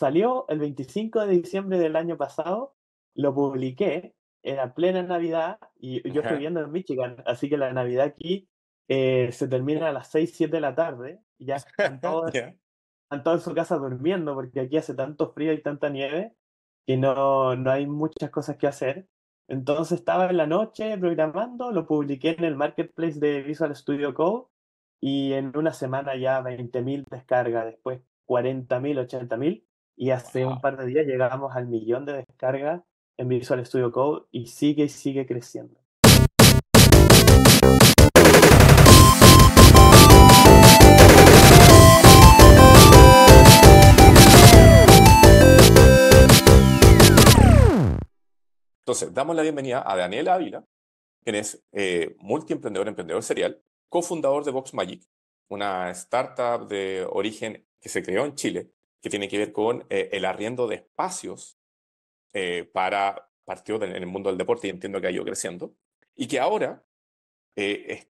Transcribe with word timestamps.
salió 0.00 0.46
el 0.48 0.60
25 0.60 1.26
de 1.26 1.34
diciembre 1.34 1.78
del 1.78 1.94
año 1.94 2.16
pasado, 2.16 2.74
lo 3.14 3.34
publiqué, 3.34 4.14
era 4.42 4.72
plena 4.72 5.02
Navidad 5.02 5.58
y 5.78 6.00
yo 6.10 6.22
estoy 6.22 6.38
viviendo 6.38 6.60
en 6.60 6.72
Michigan, 6.72 7.22
así 7.26 7.50
que 7.50 7.58
la 7.58 7.70
Navidad 7.74 8.06
aquí 8.06 8.48
eh, 8.88 9.30
se 9.30 9.46
termina 9.46 9.90
a 9.90 9.92
las 9.92 10.10
6, 10.10 10.32
7 10.34 10.56
de 10.56 10.60
la 10.62 10.74
tarde 10.74 11.20
y 11.36 11.44
ya 11.44 11.56
están 11.56 12.00
todos, 12.00 12.34
están 12.34 13.22
todos 13.22 13.40
en 13.40 13.44
su 13.44 13.54
casa 13.54 13.76
durmiendo 13.76 14.32
porque 14.34 14.60
aquí 14.60 14.78
hace 14.78 14.94
tanto 14.94 15.34
frío 15.34 15.52
y 15.52 15.60
tanta 15.60 15.90
nieve 15.90 16.34
que 16.86 16.96
no, 16.96 17.54
no 17.56 17.70
hay 17.70 17.86
muchas 17.86 18.30
cosas 18.30 18.56
que 18.56 18.68
hacer. 18.68 19.06
Entonces 19.48 19.98
estaba 19.98 20.30
en 20.30 20.38
la 20.38 20.46
noche 20.46 20.96
programando, 20.96 21.72
lo 21.72 21.86
publiqué 21.86 22.30
en 22.38 22.44
el 22.44 22.56
marketplace 22.56 23.20
de 23.20 23.42
Visual 23.42 23.76
Studio 23.76 24.14
Code 24.14 24.46
y 24.98 25.34
en 25.34 25.54
una 25.54 25.74
semana 25.74 26.16
ya 26.16 26.40
20.000 26.42 27.04
descargas, 27.10 27.66
después 27.66 28.00
40.000, 28.26 29.06
80.000 29.06 29.66
y 30.00 30.12
hace 30.12 30.46
un 30.46 30.62
par 30.62 30.78
de 30.78 30.86
días 30.86 31.06
llegamos 31.06 31.54
al 31.54 31.66
millón 31.66 32.06
de 32.06 32.24
descargas 32.24 32.80
en 33.18 33.28
Visual 33.28 33.66
Studio 33.66 33.92
Code 33.92 34.24
y 34.30 34.46
sigue 34.46 34.84
y 34.84 34.88
sigue 34.88 35.26
creciendo. 35.26 35.78
Entonces, 48.78 49.12
damos 49.12 49.36
la 49.36 49.42
bienvenida 49.42 49.84
a 49.86 49.96
Daniel 49.96 50.28
Ávila, 50.28 50.64
quien 51.22 51.36
es 51.36 51.62
eh, 51.72 52.16
multiemprendedor, 52.20 52.88
emprendedor 52.88 53.22
serial, 53.22 53.62
cofundador 53.90 54.46
de 54.46 54.50
Box 54.50 54.72
Magic, 54.72 55.02
una 55.50 55.90
startup 55.90 56.66
de 56.68 57.06
origen 57.10 57.66
que 57.78 57.90
se 57.90 58.02
creó 58.02 58.24
en 58.24 58.34
Chile, 58.34 58.70
que 59.00 59.10
tiene 59.10 59.28
que 59.28 59.38
ver 59.38 59.52
con 59.52 59.86
eh, 59.90 60.10
el 60.12 60.24
arriendo 60.24 60.66
de 60.66 60.76
espacios 60.76 61.58
eh, 62.32 62.68
para 62.72 63.30
partidos 63.44 63.82
en 63.82 63.96
el 63.96 64.06
mundo 64.06 64.30
del 64.30 64.38
deporte 64.38 64.66
y 64.66 64.70
entiendo 64.70 65.00
que 65.00 65.08
ha 65.08 65.10
ido 65.10 65.24
creciendo, 65.24 65.74
y 66.14 66.28
que 66.28 66.38
ahora 66.38 66.84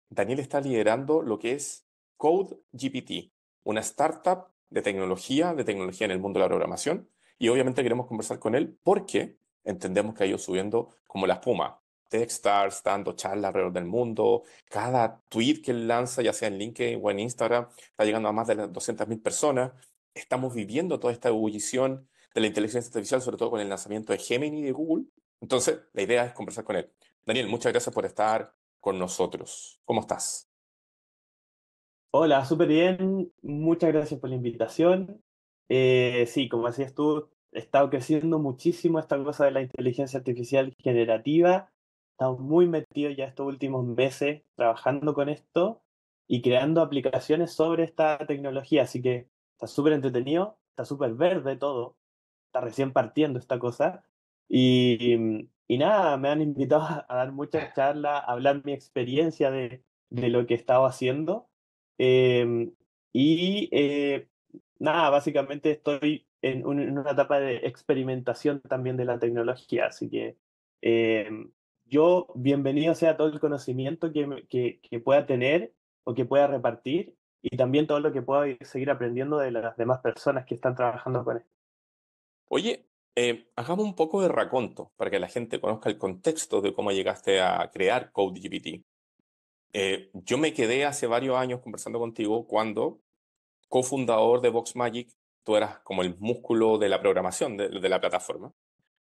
Daniel 0.08 0.40
está 0.40 0.60
liderando 0.60 1.22
lo 1.22 1.38
que 1.38 1.52
es 1.52 1.86
Code 2.16 2.58
GPT, 2.72 3.32
una 3.64 3.80
startup 3.80 4.48
de 4.68 4.82
tecnología, 4.82 5.54
de 5.54 5.64
tecnología 5.64 6.04
en 6.04 6.10
el 6.10 6.18
mundo 6.18 6.38
de 6.38 6.44
la 6.44 6.48
programación, 6.48 7.08
y 7.38 7.48
obviamente 7.48 7.82
queremos 7.82 8.06
conversar 8.06 8.38
con 8.38 8.54
él 8.54 8.78
porque 8.84 9.36
entendemos 9.64 10.14
que 10.14 10.24
ha 10.24 10.26
ido 10.26 10.38
subiendo 10.38 10.94
como 11.06 11.26
la 11.26 11.34
espuma. 11.34 11.82
Techstars, 12.08 12.82
dando 12.82 13.14
charlas 13.14 13.48
alrededor 13.48 13.72
del 13.72 13.86
mundo. 13.86 14.42
Cada 14.68 15.22
tweet 15.28 15.62
que 15.62 15.70
él 15.70 15.88
lanza, 15.88 16.20
ya 16.22 16.32
sea 16.32 16.48
en 16.48 16.58
LinkedIn 16.58 17.00
o 17.02 17.10
en 17.10 17.20
Instagram, 17.20 17.66
está 17.70 18.04
llegando 18.04 18.28
a 18.28 18.32
más 18.32 18.46
de 18.46 18.54
las 18.54 18.70
200.000 18.70 19.22
personas. 19.22 19.72
Estamos 20.14 20.54
viviendo 20.54 21.00
toda 21.00 21.12
esta 21.12 21.28
ebullición 21.28 22.08
de 22.34 22.40
la 22.40 22.46
inteligencia 22.46 22.88
artificial, 22.88 23.22
sobre 23.22 23.36
todo 23.36 23.50
con 23.50 23.60
el 23.60 23.68
lanzamiento 23.68 24.12
de 24.12 24.18
Gemini 24.18 24.62
de 24.62 24.72
Google. 24.72 25.06
Entonces, 25.40 25.80
la 25.92 26.02
idea 26.02 26.24
es 26.24 26.32
conversar 26.32 26.64
con 26.64 26.76
él. 26.76 26.90
Daniel, 27.24 27.48
muchas 27.48 27.72
gracias 27.72 27.94
por 27.94 28.04
estar 28.04 28.54
con 28.80 28.98
nosotros. 28.98 29.80
¿Cómo 29.84 30.00
estás? 30.00 30.48
Hola, 32.10 32.44
súper 32.44 32.68
bien. 32.68 33.32
Muchas 33.42 33.92
gracias 33.92 34.20
por 34.20 34.28
la 34.28 34.36
invitación. 34.36 35.22
Eh, 35.68 36.26
sí, 36.26 36.48
como 36.48 36.66
decías 36.66 36.94
tú, 36.94 37.30
estado 37.52 37.88
creciendo 37.88 38.38
muchísimo 38.38 38.98
esta 38.98 39.22
cosa 39.22 39.46
de 39.46 39.52
la 39.52 39.62
inteligencia 39.62 40.18
artificial 40.18 40.74
generativa. 40.78 41.70
Estamos 42.12 42.40
muy 42.40 42.66
metidos 42.66 43.16
ya 43.16 43.24
estos 43.24 43.46
últimos 43.46 43.86
meses 43.86 44.42
trabajando 44.54 45.14
con 45.14 45.28
esto 45.28 45.82
y 46.28 46.42
creando 46.42 46.82
aplicaciones 46.82 47.52
sobre 47.52 47.84
esta 47.84 48.18
tecnología. 48.26 48.82
Así 48.82 49.00
que 49.00 49.28
está 49.62 49.68
súper 49.68 49.92
entretenido, 49.92 50.58
está 50.70 50.84
súper 50.84 51.14
verde 51.14 51.56
todo, 51.56 51.96
está 52.46 52.60
recién 52.60 52.92
partiendo 52.92 53.38
esta 53.38 53.60
cosa. 53.60 54.04
Y, 54.48 55.46
y, 55.68 55.78
nada, 55.78 56.16
me 56.16 56.28
han 56.28 56.42
invitado 56.42 56.82
a 56.82 57.06
dar 57.08 57.32
muchas 57.32 57.72
charlas, 57.74 58.22
a 58.24 58.32
hablar 58.32 58.62
mi 58.64 58.72
experiencia 58.72 59.50
de, 59.52 59.84
de 60.10 60.28
lo 60.30 60.46
que 60.46 60.54
he 60.54 60.56
estado 60.56 60.84
haciendo. 60.84 61.48
Em, 61.96 62.72
y 63.12 63.68
eh, 63.72 64.28
nada, 64.80 65.10
básicamente 65.10 65.70
estoy 65.70 66.26
en, 66.42 66.66
una 66.66 67.10
etapa 67.12 67.38
de 67.38 67.58
experimentación 67.58 68.60
también 68.62 68.96
de 68.96 69.04
la 69.04 69.18
tecnología. 69.20 69.86
Así 69.86 70.10
que 70.10 70.36
em, 70.80 71.52
yo, 71.86 72.28
bienvenido 72.34 72.94
sea 72.96 73.16
todo 73.16 73.28
el 73.28 73.38
conocimiento 73.38 74.12
que, 74.12 74.80
que, 74.82 75.00
pueda 75.00 75.26
tener 75.26 75.72
o 76.04 76.14
que 76.14 76.24
pueda 76.24 76.48
repartir 76.48 77.14
y 77.42 77.56
también 77.56 77.86
todo 77.86 78.00
lo 78.00 78.12
que 78.12 78.22
pueda 78.22 78.46
seguir 78.64 78.90
aprendiendo 78.90 79.38
de 79.38 79.50
las 79.50 79.76
demás 79.76 80.00
personas 80.00 80.46
que 80.46 80.54
están 80.54 80.76
trabajando 80.76 81.24
con 81.24 81.38
esto. 81.38 81.50
Oye, 82.48 82.86
eh, 83.16 83.50
hagamos 83.56 83.84
un 83.84 83.94
poco 83.94 84.22
de 84.22 84.28
raconto 84.28 84.92
para 84.96 85.10
que 85.10 85.18
la 85.18 85.28
gente 85.28 85.60
conozca 85.60 85.90
el 85.90 85.98
contexto 85.98 86.60
de 86.60 86.72
cómo 86.72 86.92
llegaste 86.92 87.40
a 87.40 87.68
crear 87.72 88.12
CodeGPT. 88.12 88.84
Eh, 89.72 90.10
yo 90.12 90.38
me 90.38 90.52
quedé 90.52 90.84
hace 90.84 91.06
varios 91.06 91.36
años 91.36 91.60
conversando 91.60 91.98
contigo 91.98 92.46
cuando, 92.46 93.00
cofundador 93.68 94.40
de 94.40 94.50
VoxMagic, 94.50 95.10
tú 95.42 95.56
eras 95.56 95.80
como 95.80 96.02
el 96.02 96.16
músculo 96.18 96.78
de 96.78 96.88
la 96.88 97.00
programación 97.00 97.56
de, 97.56 97.88
la 97.88 98.00
plataforma. 98.00 98.52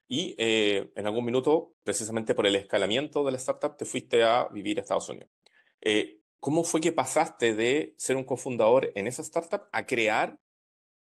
Y 0.08 0.34
eh, 0.38 0.92
en 0.94 1.06
algún 1.06 1.24
minuto, 1.24 1.74
precisamente 1.82 2.34
por 2.34 2.46
el 2.46 2.56
escalamiento 2.56 3.24
de 3.24 3.32
la 3.32 3.38
startup, 3.38 3.76
te 3.76 3.84
fuiste 3.84 4.22
a 4.22 4.48
vivir 4.48 4.78
a 4.78 4.82
Estados 4.82 5.08
Unidos. 5.08 5.30
Eh, 5.80 6.21
¿Cómo 6.42 6.64
fue 6.64 6.80
que 6.80 6.90
pasaste 6.90 7.54
de 7.54 7.94
ser 7.96 8.16
un 8.16 8.24
cofundador 8.24 8.90
en 8.96 9.06
esa 9.06 9.22
startup 9.22 9.68
a 9.70 9.86
crear 9.86 10.40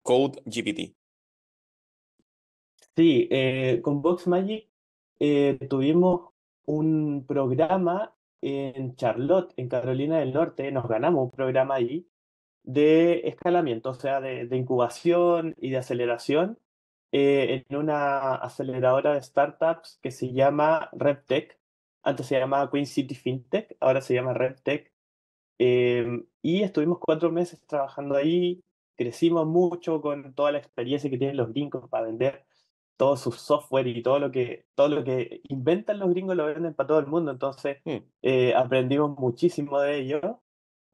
Code 0.03 0.43
GPT? 0.45 0.95
Sí, 2.95 3.29
eh, 3.31 3.81
con 3.83 4.03
VoxMagic 4.03 4.69
tuvimos 5.71 6.35
un 6.67 7.25
programa 7.27 8.15
en 8.43 8.95
Charlotte, 8.97 9.55
en 9.57 9.71
Carolina 9.71 10.19
del 10.19 10.35
Norte, 10.35 10.71
nos 10.71 10.87
ganamos 10.87 11.25
un 11.25 11.31
programa 11.31 11.77
ahí 11.77 12.07
de 12.63 13.27
escalamiento, 13.27 13.89
o 13.89 13.95
sea, 13.95 14.21
de, 14.21 14.55
incubación 14.55 15.55
y 15.57 15.71
de 15.71 15.79
aceleración 15.79 16.59
eh, 17.11 17.65
en 17.71 17.77
una 17.79 18.35
aceleradora 18.35 19.15
de 19.15 19.23
startups 19.23 19.99
que 20.03 20.11
se 20.11 20.35
llama 20.35 20.91
RepTech. 20.93 21.59
Antes 22.03 22.27
se 22.27 22.39
llamaba 22.39 22.71
Queen 22.71 22.85
City 22.85 23.15
FinTech, 23.15 23.79
ahora 23.81 24.03
se 24.03 24.13
llama 24.13 24.35
RepTech. 24.35 24.92
Em, 25.59 26.25
y 26.43 26.63
estuvimos 26.63 26.99
cuatro 26.99 27.31
meses 27.31 27.61
trabajando 27.67 28.17
ahí, 28.17 28.63
crecimos 28.97 29.47
mucho 29.47 30.01
con 30.01 30.35
toda 30.35 30.53
la 30.53 30.59
experiencia 30.59 31.11
que 31.11 31.19
tienen 31.19 31.37
los 31.37 31.51
gringos 31.51 31.89
para 31.89 32.07
vender 32.07 32.45
todo 32.97 33.17
su 33.17 33.33
software 33.33 33.87
y 33.87 34.03
todo 34.03 34.19
lo 34.19 34.31
que, 34.31 34.67
todo 34.75 34.89
lo 34.89 35.05
que 35.05 35.41
inventan 35.49 35.99
los 35.99 36.11
gringos 36.11 36.37
lo 36.37 36.47
venden 36.47 36.75
para 36.75 36.87
todo 36.89 36.99
el 37.01 37.07
mundo. 37.07 37.33
Entonces 37.33 37.79
hmm. 37.85 37.97
eh, 38.23 38.55
aprendimos 38.55 39.19
muchísimo 39.19 39.81
de 39.81 39.99
ello. 39.99 40.43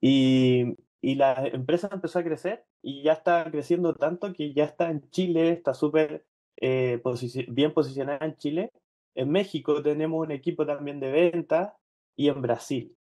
Y, 0.00 0.76
y 1.00 1.14
la 1.16 1.46
empresa 1.48 1.88
empezó 1.92 2.19
a 2.19 2.25
crecer 2.25 2.64
y 2.82 3.02
ya 3.02 3.12
está 3.12 3.50
creciendo 3.50 3.94
tanto 3.94 4.32
que 4.32 4.52
ya 4.52 4.64
está 4.64 4.90
en 4.90 5.08
Chile, 5.10 5.50
está 5.50 5.75
súper 5.75 6.25
eh, 6.60 7.00
bien 7.48 7.72
posicionada 7.72 8.25
en 8.25 8.36
Chile. 8.36 8.72
En 9.14 9.30
México 9.30 9.82
tenemos 9.82 10.25
un 10.25 10.32
equipo 10.32 10.66
también 10.66 11.00
de 11.00 11.10
venta 11.10 11.76
y 12.16 12.28
en 12.28 12.42
Brasil. 12.42 12.96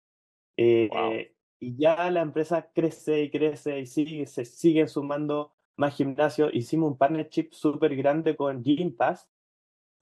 Eh, 0.56 1.33
y 1.64 1.76
ya 1.76 2.10
la 2.10 2.20
empresa 2.20 2.70
crece 2.74 3.22
y 3.22 3.30
crece 3.30 3.80
y 3.80 3.86
sigue, 3.86 4.26
se 4.26 4.44
siguen 4.44 4.88
sumando 4.88 5.52
más 5.76 5.96
gimnasios. 5.96 6.50
Hicimos 6.52 6.92
un 6.92 6.98
partnership 6.98 7.48
súper 7.52 7.96
grande 7.96 8.36
con 8.36 8.62
Gympass 8.62 9.30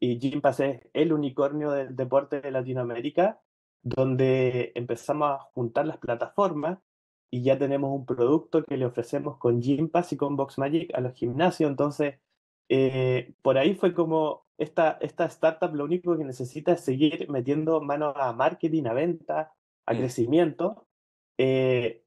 y 0.01 0.19
Gympass 0.19 0.61
es 0.61 0.81
el 0.93 1.13
unicornio 1.13 1.71
del 1.71 1.95
deporte 1.95 2.41
de 2.41 2.51
Latinoamérica, 2.51 3.41
donde 3.83 4.73
empezamos 4.75 5.31
a 5.31 5.39
juntar 5.55 5.87
las 5.87 5.99
plataformas 5.99 6.81
y 7.31 7.45
ya 7.45 7.57
tenemos 7.57 7.93
un 7.95 8.07
producto 8.07 8.65
que 8.65 8.77
le 8.77 8.87
ofrecemos 8.87 9.39
con 9.39 9.63
Gympass 9.63 10.13
y 10.13 10.17
con 10.17 10.37
Magic 10.57 10.93
a 10.95 11.01
los 11.01 11.15
gimnasios. 11.15 11.71
Entonces, 11.71 12.19
eh, 12.69 13.35
por 13.43 13.57
ahí 13.57 13.77
fue 13.77 13.95
como 13.95 14.47
esta, 14.59 14.99
esta 15.01 15.27
startup 15.27 15.73
lo 15.75 15.85
único 15.85 16.19
que 16.19 16.25
necesita 16.25 16.73
es 16.73 16.81
seguir 16.81 17.31
metiendo 17.31 17.81
mano 17.81 18.13
a 18.17 18.33
marketing, 18.33 18.87
a 18.87 18.95
venta, 18.95 19.53
a 19.87 19.95
mm. 19.95 19.97
crecimiento. 19.97 20.89
Eh, 21.39 22.05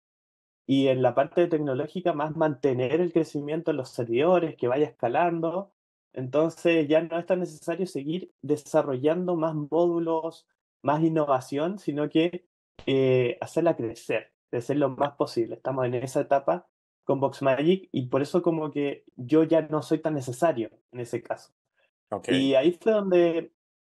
y 0.68 0.88
en 0.88 1.02
la 1.02 1.14
parte 1.14 1.48
tecnológica, 1.48 2.14
más 2.14 2.36
mantener 2.36 3.02
el 3.02 3.14
crecimiento 3.14 3.72
en 3.72 3.78
los 3.78 3.90
servidores, 3.90 4.56
que 4.56 4.68
vaya 4.68 4.86
escalando. 4.86 5.72
Entonces 6.14 6.88
ya 6.88 7.02
no 7.02 7.20
es 7.20 7.26
tan 7.26 7.40
necesario 7.40 7.86
seguir 7.86 8.34
desarrollando 8.42 9.36
más 9.36 9.54
módulos, 9.54 10.48
más 10.82 11.04
innovación, 11.04 11.78
sino 11.78 12.10
que 12.10 12.48
eh, 12.86 13.38
hacerla 13.42 13.76
crecer 13.76 14.32
de 14.52 14.62
ser 14.62 14.78
lo 14.78 14.90
más 14.90 15.16
posible. 15.16 15.56
Estamos 15.56 15.86
en 15.86 15.96
esa 15.96 16.22
etapa 16.22 16.68
con 17.04 17.20
Magic 17.42 17.90
y 17.92 18.08
por 18.08 18.22
eso 18.22 18.42
como 18.42 18.72
que 18.72 19.04
yo 19.16 19.44
ya 19.44 19.62
no 19.62 19.82
soy 19.82 20.00
tan 20.00 20.16
necesario 20.16 20.72
en 20.92 21.00
ese 21.00 21.22
caso. 21.22 21.54
Y 22.28 22.56
ahí 22.56 22.72
fue 22.72 22.94
donde 22.94 23.52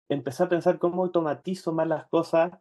empecé 0.09 0.43
a 0.43 0.49
pensar 0.49 0.79
cómo 0.79 1.03
automatizo 1.03 1.71
más 1.71 1.87
las 1.87 2.07
cosas. 2.07 2.51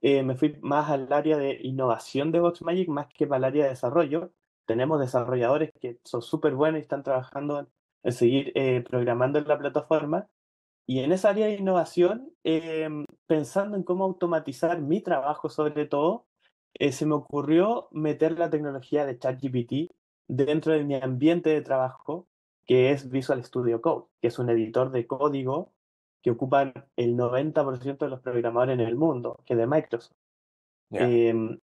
Eh, 0.00 0.22
me 0.22 0.36
fui 0.36 0.56
más 0.60 0.90
al 0.90 1.12
área 1.12 1.36
de 1.38 1.58
innovación 1.62 2.30
de 2.32 2.40
Magic 2.40 2.88
más 2.88 3.08
que 3.08 3.26
para 3.26 3.38
el 3.38 3.44
área 3.44 3.64
de 3.64 3.70
desarrollo. 3.70 4.32
Tenemos 4.66 5.00
desarrolladores 5.00 5.70
que 5.80 5.98
son 6.04 6.22
súper 6.22 6.54
buenos 6.54 6.78
y 6.78 6.82
están 6.82 7.02
trabajando 7.02 7.68
en 8.02 8.12
seguir 8.12 8.52
eh, 8.54 8.82
programando 8.88 9.38
en 9.38 9.48
la 9.48 9.58
plataforma. 9.58 10.28
Y 10.86 11.00
en 11.00 11.12
esa 11.12 11.30
área 11.30 11.46
de 11.46 11.54
innovación, 11.54 12.32
em, 12.44 13.04
pensando 13.26 13.76
en 13.76 13.82
cómo 13.82 14.04
automatizar 14.04 14.80
mi 14.80 15.00
trabajo 15.02 15.48
sobre 15.48 15.86
todo, 15.86 16.26
eh, 16.74 16.92
se 16.92 17.06
me 17.06 17.14
ocurrió 17.14 17.88
meter 17.90 18.38
la 18.38 18.50
tecnología 18.50 19.06
de 19.06 19.18
ChatGPT 19.18 19.90
dentro 20.28 20.72
de 20.72 20.84
mi 20.84 20.94
ambiente 20.96 21.50
de 21.50 21.62
trabajo, 21.62 22.28
que 22.66 22.92
es 22.92 23.10
Visual 23.10 23.44
Studio 23.44 23.80
Code, 23.80 24.06
que 24.20 24.28
es 24.28 24.38
un 24.38 24.50
editor 24.50 24.90
de 24.90 25.06
código 25.06 25.72
que 26.26 26.32
ocupan 26.32 26.74
el 26.96 27.16
90% 27.16 27.98
de 27.98 28.08
los 28.08 28.20
programadores 28.20 28.74
en 28.74 28.80
el 28.80 28.96
mundo, 28.96 29.44
que 29.46 29.52
es 29.52 29.58
de 29.60 29.68
Microsoft. 29.68 30.16
Em, 30.90 31.60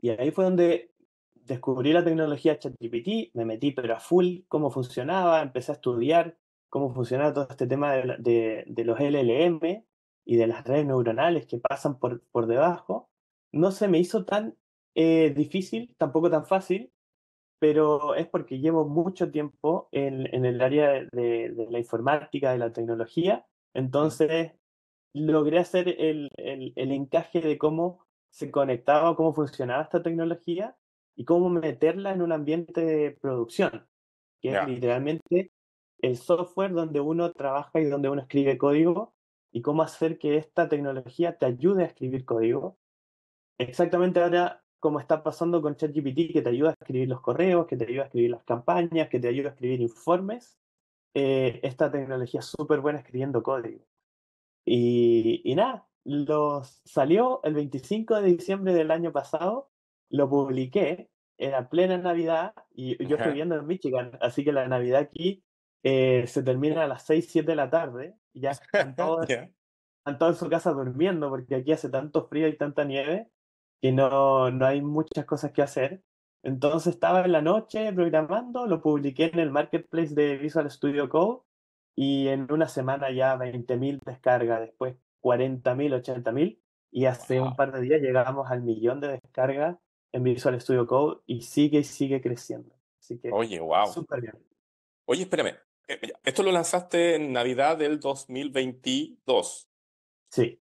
y 0.00 0.10
ahí 0.10 0.30
fue 0.30 0.44
donde 0.44 0.92
descubrí 1.34 1.92
la 1.92 2.04
tecnología 2.04 2.56
ChatGPT, 2.56 3.34
me 3.34 3.44
metí 3.44 3.72
pero 3.72 3.96
a 3.96 3.98
full 3.98 4.42
cómo 4.46 4.70
funcionaba, 4.70 5.42
empecé 5.42 5.72
a 5.72 5.74
estudiar 5.74 6.38
cómo 6.68 6.94
funcionaba 6.94 7.34
todo 7.34 7.48
este 7.50 7.66
tema 7.66 7.94
de, 7.94 8.62
de, 8.64 8.84
los 8.84 9.00
LLM 9.00 9.84
y 10.24 10.36
de 10.36 10.46
las 10.46 10.62
redes 10.64 10.86
neuronales 10.86 11.46
que 11.46 11.58
pasan 11.58 11.98
por, 11.98 12.22
por 12.30 12.46
debajo. 12.46 13.10
No 13.50 13.72
se 13.72 13.88
me 13.88 13.98
hizo 13.98 14.24
tan 14.24 14.56
eh, 14.94 15.32
difícil, 15.34 15.96
tampoco 15.98 16.30
tan 16.30 16.46
fácil, 16.46 16.92
pero 17.58 18.14
es 18.14 18.28
porque 18.28 18.60
llevo 18.60 18.86
mucho 18.86 19.32
tiempo 19.32 19.88
en, 19.90 20.32
en 20.32 20.44
el 20.44 20.60
área 20.60 20.90
de, 21.10 21.50
de, 21.50 21.66
la 21.70 21.80
informática, 21.80 22.52
de 22.52 22.58
la 22.58 22.72
tecnología, 22.72 23.44
entonces 23.74 24.52
logré 25.12 25.58
hacer 25.58 25.88
el, 25.88 26.30
el, 26.36 26.72
el 26.76 26.92
encaje 26.92 27.40
de 27.40 27.58
cómo 27.58 28.06
se 28.30 28.50
conectaba, 28.50 29.16
cómo 29.16 29.34
funcionaba 29.34 29.82
esta 29.82 30.02
tecnología 30.02 30.76
y 31.16 31.24
cómo 31.24 31.50
meterla 31.50 32.12
en 32.12 32.22
un 32.22 32.32
ambiente 32.32 32.84
de 32.84 33.10
producción, 33.12 33.88
que 34.40 34.52
es 34.52 34.66
literalmente 34.66 35.52
el 35.98 36.16
software 36.16 36.72
donde 36.72 37.00
uno 37.00 37.32
trabaja 37.32 37.80
y 37.80 37.86
donde 37.86 38.08
uno 38.08 38.22
escribe 38.22 38.58
código 38.58 39.14
y 39.52 39.62
cómo 39.62 39.82
hacer 39.82 40.18
que 40.18 40.36
esta 40.36 40.68
tecnología 40.68 41.36
te 41.38 41.46
ayude 41.46 41.84
a 41.84 41.86
escribir 41.86 42.24
código. 42.24 42.78
Exactamente 43.58 44.20
ahora 44.20 44.64
como 44.78 45.00
está 45.00 45.22
pasando 45.22 45.60
con 45.60 45.76
ChatGPT, 45.76 46.32
que 46.32 46.42
te 46.42 46.48
ayuda 46.48 46.70
a 46.70 46.76
escribir 46.80 47.08
los 47.08 47.20
correos, 47.20 47.66
que 47.66 47.76
te 47.76 47.86
ayuda 47.86 48.04
a 48.04 48.06
escribir 48.06 48.30
las 48.30 48.44
campañas, 48.44 49.08
que 49.10 49.20
te 49.20 49.28
ayuda 49.28 49.50
a 49.50 49.52
escribir 49.52 49.80
informes. 49.82 50.59
Eh, 51.14 51.60
esta 51.62 51.90
tecnología 51.90 52.40
es 52.40 52.46
súper 52.46 52.80
buena 52.80 53.00
escribiendo 53.00 53.42
código. 53.42 53.84
Y, 54.64 55.42
y 55.44 55.54
nada, 55.54 55.88
los, 56.04 56.80
salió 56.84 57.40
el 57.44 57.54
25 57.54 58.20
de 58.20 58.28
diciembre 58.28 58.72
del 58.74 58.90
año 58.90 59.12
pasado 59.12 59.70
lo 60.10 60.28
publiqué, 60.28 61.08
era 61.38 61.68
plena 61.68 61.96
Navidad 61.96 62.52
y 62.70 63.02
yo 63.06 63.16
estoy 63.16 63.32
viendo 63.32 63.56
en 63.56 63.66
Michigan, 63.66 64.18
así 64.20 64.44
que 64.44 64.52
la 64.52 64.68
Navidad 64.68 65.00
aquí 65.00 65.42
eh, 65.82 66.26
se 66.26 66.42
termina 66.42 66.84
a 66.84 66.88
las 66.88 67.04
6, 67.06 67.28
7 67.30 67.46
de 67.52 67.56
la 67.56 67.70
tarde 67.70 68.16
y 68.32 68.40
ya 68.42 68.50
están 68.50 68.94
todos, 68.96 69.26
en 69.28 70.34
su 70.34 70.50
casa 70.50 70.72
durmiendo 70.72 71.30
porque 71.30 71.54
aquí 71.54 71.72
hace 71.72 71.88
tanto 71.88 72.26
frío 72.28 72.48
y 72.48 72.56
tanta 72.56 72.84
nieve 72.84 73.28
que 73.80 73.92
no, 73.92 74.50
no 74.50 74.66
hay 74.66 74.82
muchas 74.82 75.24
cosas 75.24 75.52
que 75.52 75.62
hacer. 75.62 76.02
Entonces 76.42 76.94
estaba 76.94 77.24
en 77.24 77.32
la 77.32 77.42
noche 77.42 77.92
programando, 77.92 78.66
lo 78.66 78.80
publiqué 78.80 79.26
en 79.26 79.38
el 79.38 79.50
marketplace 79.50 80.14
de 80.14 80.38
Visual 80.38 80.70
Studio 80.70 81.08
Code 81.08 81.42
y 81.94 82.28
en 82.28 82.50
una 82.50 82.66
semana 82.68 83.10
ya 83.10 83.36
20.000 83.36 84.00
descargas, 84.04 84.60
después 84.60 84.96
40.000, 85.22 86.02
80.000 86.02 86.58
y 86.92 87.04
hace 87.04 87.40
un 87.40 87.54
par 87.56 87.72
de 87.72 87.82
días 87.82 88.00
llegamos 88.00 88.50
al 88.50 88.62
millón 88.62 89.00
de 89.00 89.08
descargas 89.08 89.76
en 90.12 90.24
Visual 90.24 90.60
Studio 90.60 90.86
Code 90.86 91.20
y 91.26 91.42
sigue 91.42 91.80
y 91.80 91.84
sigue 91.84 92.20
creciendo. 92.20 92.74
Así 93.00 93.18
que, 93.18 93.30
Oye, 93.30 93.60
wow. 93.60 93.86
Súper 93.86 94.22
bien. 94.22 94.34
Oye, 95.04 95.22
espérame. 95.22 95.56
Eh, 95.88 96.12
esto 96.24 96.42
lo 96.42 96.52
lanzaste 96.52 97.16
en 97.16 97.32
Navidad 97.32 97.76
del 97.76 98.00
2022. 98.00 99.68
Sí. 100.30 100.60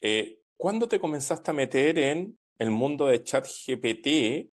Eh, 0.00 0.40
¿Cuándo 0.56 0.88
te 0.88 1.00
comenzaste 1.00 1.50
a 1.50 1.54
meter 1.54 1.98
en 1.98 2.38
el 2.58 2.70
mundo 2.70 3.06
de 3.06 3.22
ChatGPT 3.22 4.53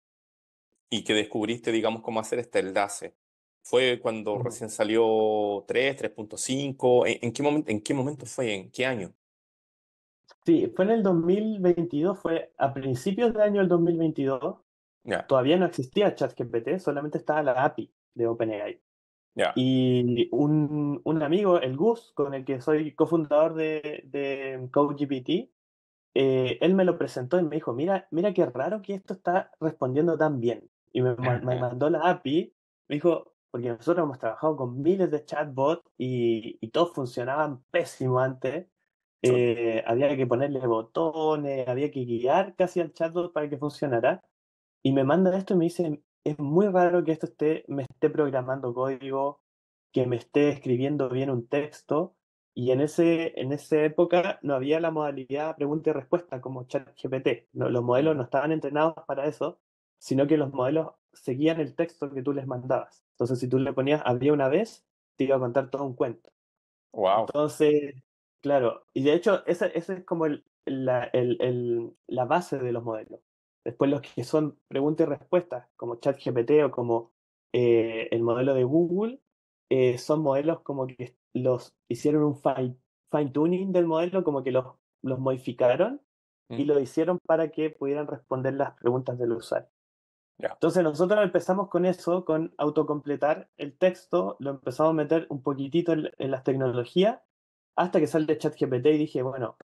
y 0.91 1.05
que 1.05 1.15
descubriste, 1.15 1.73
digamos, 1.73 2.03
cómo 2.03 2.21
hacer 2.21 2.39
este 2.39 2.61
enlace? 2.61 3.15
¿Fue 3.63 3.99
cuando 4.01 4.39
recién 4.39 4.69
salió 4.69 5.65
3, 5.67 5.97
3.5? 5.97 7.19
¿En, 7.23 7.33
qué 7.33 7.43
momento, 7.43 7.71
¿En 7.71 7.81
qué 7.81 7.95
momento 7.95 8.27
fue? 8.27 8.55
¿En 8.55 8.71
qué 8.71 8.85
año? 8.85 9.13
Sí, 10.45 10.71
fue 10.77 10.85
en 10.85 10.91
el 10.91 11.03
2022, 11.03 12.19
fue 12.19 12.53
a 12.59 12.75
principios 12.75 13.33
del 13.33 13.43
año 13.43 13.61
del 13.61 13.69
2022. 13.69 14.57
Todavía 15.27 15.57
no 15.57 15.67
existía 15.67 16.15
ChatGPT, 16.15 16.79
solamente 16.79 17.19
estaba 17.19 17.43
la 17.43 17.65
API 17.65 17.91
de 18.15 18.27
OpenAI. 18.27 18.81
Y 19.57 20.29
un, 20.31 21.01
un, 21.03 21.23
amigo, 21.23 21.61
el 21.61 21.77
Gus, 21.77 22.13
con 22.15 22.35
el 22.35 22.45
que 22.45 22.61
soy 22.61 22.95
cofundador 22.95 23.55
de, 23.55 24.05
de 24.07 24.69
CodeGPT, 24.71 25.51
eh, 26.15 26.59
él 26.61 26.75
me 26.75 26.85
lo 26.85 26.97
presentó 26.97 27.41
y 27.41 27.43
me 27.43 27.57
dijo, 27.57 27.73
mira, 27.73 28.07
mira 28.11 28.33
qué 28.33 28.47
raro 28.47 28.83
que 28.83 28.95
esto 28.95 29.15
está 29.15 29.51
respondiendo 29.61 30.17
tan 30.17 30.41
bien. 30.41 30.71
Y 30.94 31.02
me, 31.02 31.17
me 31.17 31.61
mandó 31.61 31.91
la 31.91 32.08
API, 32.08 32.55
me 32.88 32.94
dijo, 32.94 33.35
porque 33.50 33.69
nosotros 33.69 34.05
hemos 34.05 34.19
trabajado 34.19 34.56
con 34.56 34.81
miles 34.81 35.11
de 35.11 35.25
chatbots 35.25 35.82
y, 35.99 36.56
y 36.61 36.69
todos 36.70 36.93
funcionaban 36.94 37.64
pésimo 37.70 38.20
antes. 38.20 38.69
Eh, 39.23 39.82
había 39.87 40.17
que 40.17 40.26
ponerle 40.26 40.64
botones, 40.67 41.67
había 41.67 41.91
que 41.91 42.05
guiar 42.05 42.55
casi 42.56 42.81
al 42.81 42.93
chatbot 42.93 43.32
para 43.32 43.49
que 43.49 43.58
funcionara. 43.58 44.23
Y 44.82 44.93
me 44.93 45.02
manda 45.02 45.37
esto 45.37 45.55
y 45.55 45.56
me 45.56 45.64
dice, 45.64 46.02
es 46.25 46.38
muy 46.38 46.69
raro 46.69 47.02
que 47.05 47.12
esto 47.12 47.26
esté, 47.26 47.64
me 47.69 47.85
esté 47.85 48.08
programando 48.11 48.73
código, 48.73 49.41
que 49.93 50.06
me 50.06 50.17
esté 50.17 50.50
escribiendo 50.50 51.08
bien 51.08 51.31
un 51.31 51.49
texto. 51.49 52.17
Y 52.55 52.70
en, 52.70 52.81
ese, 52.82 53.41
en 53.41 53.52
esa 53.52 53.82
época 53.82 54.38
no 54.43 54.55
había 54.55 54.79
la 54.79 54.93
modalidad 54.93 55.56
pregunta 55.56 55.91
y 55.91 55.93
respuesta 55.93 56.41
como 56.41 56.64
ChatGPT. 56.64 57.49
No, 57.52 57.69
los 57.69 57.82
modelos 57.82 58.14
no 58.14 58.23
estaban 58.23 58.52
entrenados 58.52 58.94
para 59.06 59.26
eso, 59.26 59.58
sino 59.99 60.26
que 60.26 60.37
los 60.37 60.52
modelos 60.52 60.93
seguían 61.12 61.61
el 61.61 61.75
texto 61.75 62.11
que 62.12 62.23
tú 62.23 62.32
les 62.32 62.46
mandabas. 62.46 63.05
Entonces, 63.12 63.38
si 63.38 63.49
tú 63.49 63.58
le 63.58 63.73
ponías 63.73 64.02
habría 64.05 64.32
una 64.32 64.49
vez, 64.49 64.87
te 65.17 65.25
iba 65.25 65.37
a 65.37 65.41
contar 65.41 65.70
todo 65.70 65.85
un 65.85 65.94
cuento. 65.94 66.31
Wow. 66.93 67.20
Entonces, 67.20 67.94
Claro, 68.44 68.85
y 68.93 69.02
de 69.05 69.14
hecho, 69.14 69.43
esa, 69.46 69.69
es 69.69 69.88
como 70.05 70.26
el, 70.26 70.44
la, 70.67 71.05
el, 71.14 71.96
la, 72.06 72.26
base 72.26 72.58
de 72.58 72.73
los 72.73 72.85
modelos. 72.85 73.20
Después 73.64 73.91
los 73.91 74.02
que 74.02 74.23
son 74.23 74.58
preguntas 74.69 75.06
y 75.06 75.08
respuestas, 75.08 75.67
como 75.76 75.96
ChatGPT 75.96 76.50
o 76.62 76.70
como 76.70 77.11
eh, 77.55 78.06
el 78.11 78.23
modelo 78.23 78.52
de 78.52 78.64
Google, 78.64 79.19
eh, 79.70 79.96
son 79.96 80.20
modelos 80.20 80.61
como 80.61 80.87
que 80.87 81.17
los 81.32 81.74
hicieron 81.89 82.22
un 82.22 82.36
fine, 82.36 82.77
fine 83.10 83.31
tuning 83.31 83.72
del 83.72 83.86
modelo, 83.86 84.22
como 84.24 84.43
que 84.44 84.53
los, 84.53 84.74
los 85.01 85.19
modificaron 85.19 86.03
y 86.51 86.65
mm. 86.65 86.67
lo 86.67 86.81
hicieron 86.81 87.19
para 87.20 87.51
que 87.51 87.70
pudieran 87.70 88.06
responder 88.06 88.53
las 88.53 88.74
preguntas 88.74 89.19
del 89.19 89.32
usuario. 89.32 89.70
Entonces 90.38 90.82
nosotros 90.82 91.22
empezamos 91.22 91.69
con 91.69 91.86
eso, 91.86 92.24
con 92.24 92.55
autocompletar 92.58 93.48
el 93.56 93.76
texto, 93.76 94.36
lo 94.41 94.50
empezamos 94.50 94.91
a 94.91 94.94
meter 94.94 95.26
un 95.31 95.43
poquitito 95.43 95.93
en, 95.93 96.10
en 96.19 96.31
las 96.31 96.43
tecnologías 96.43 97.20
hasta 97.76 98.00
que 98.00 98.06
sale 98.06 98.38
ChatGPT 98.38 98.86
y 98.86 98.98
dije, 98.98 99.22
bueno, 99.22 99.56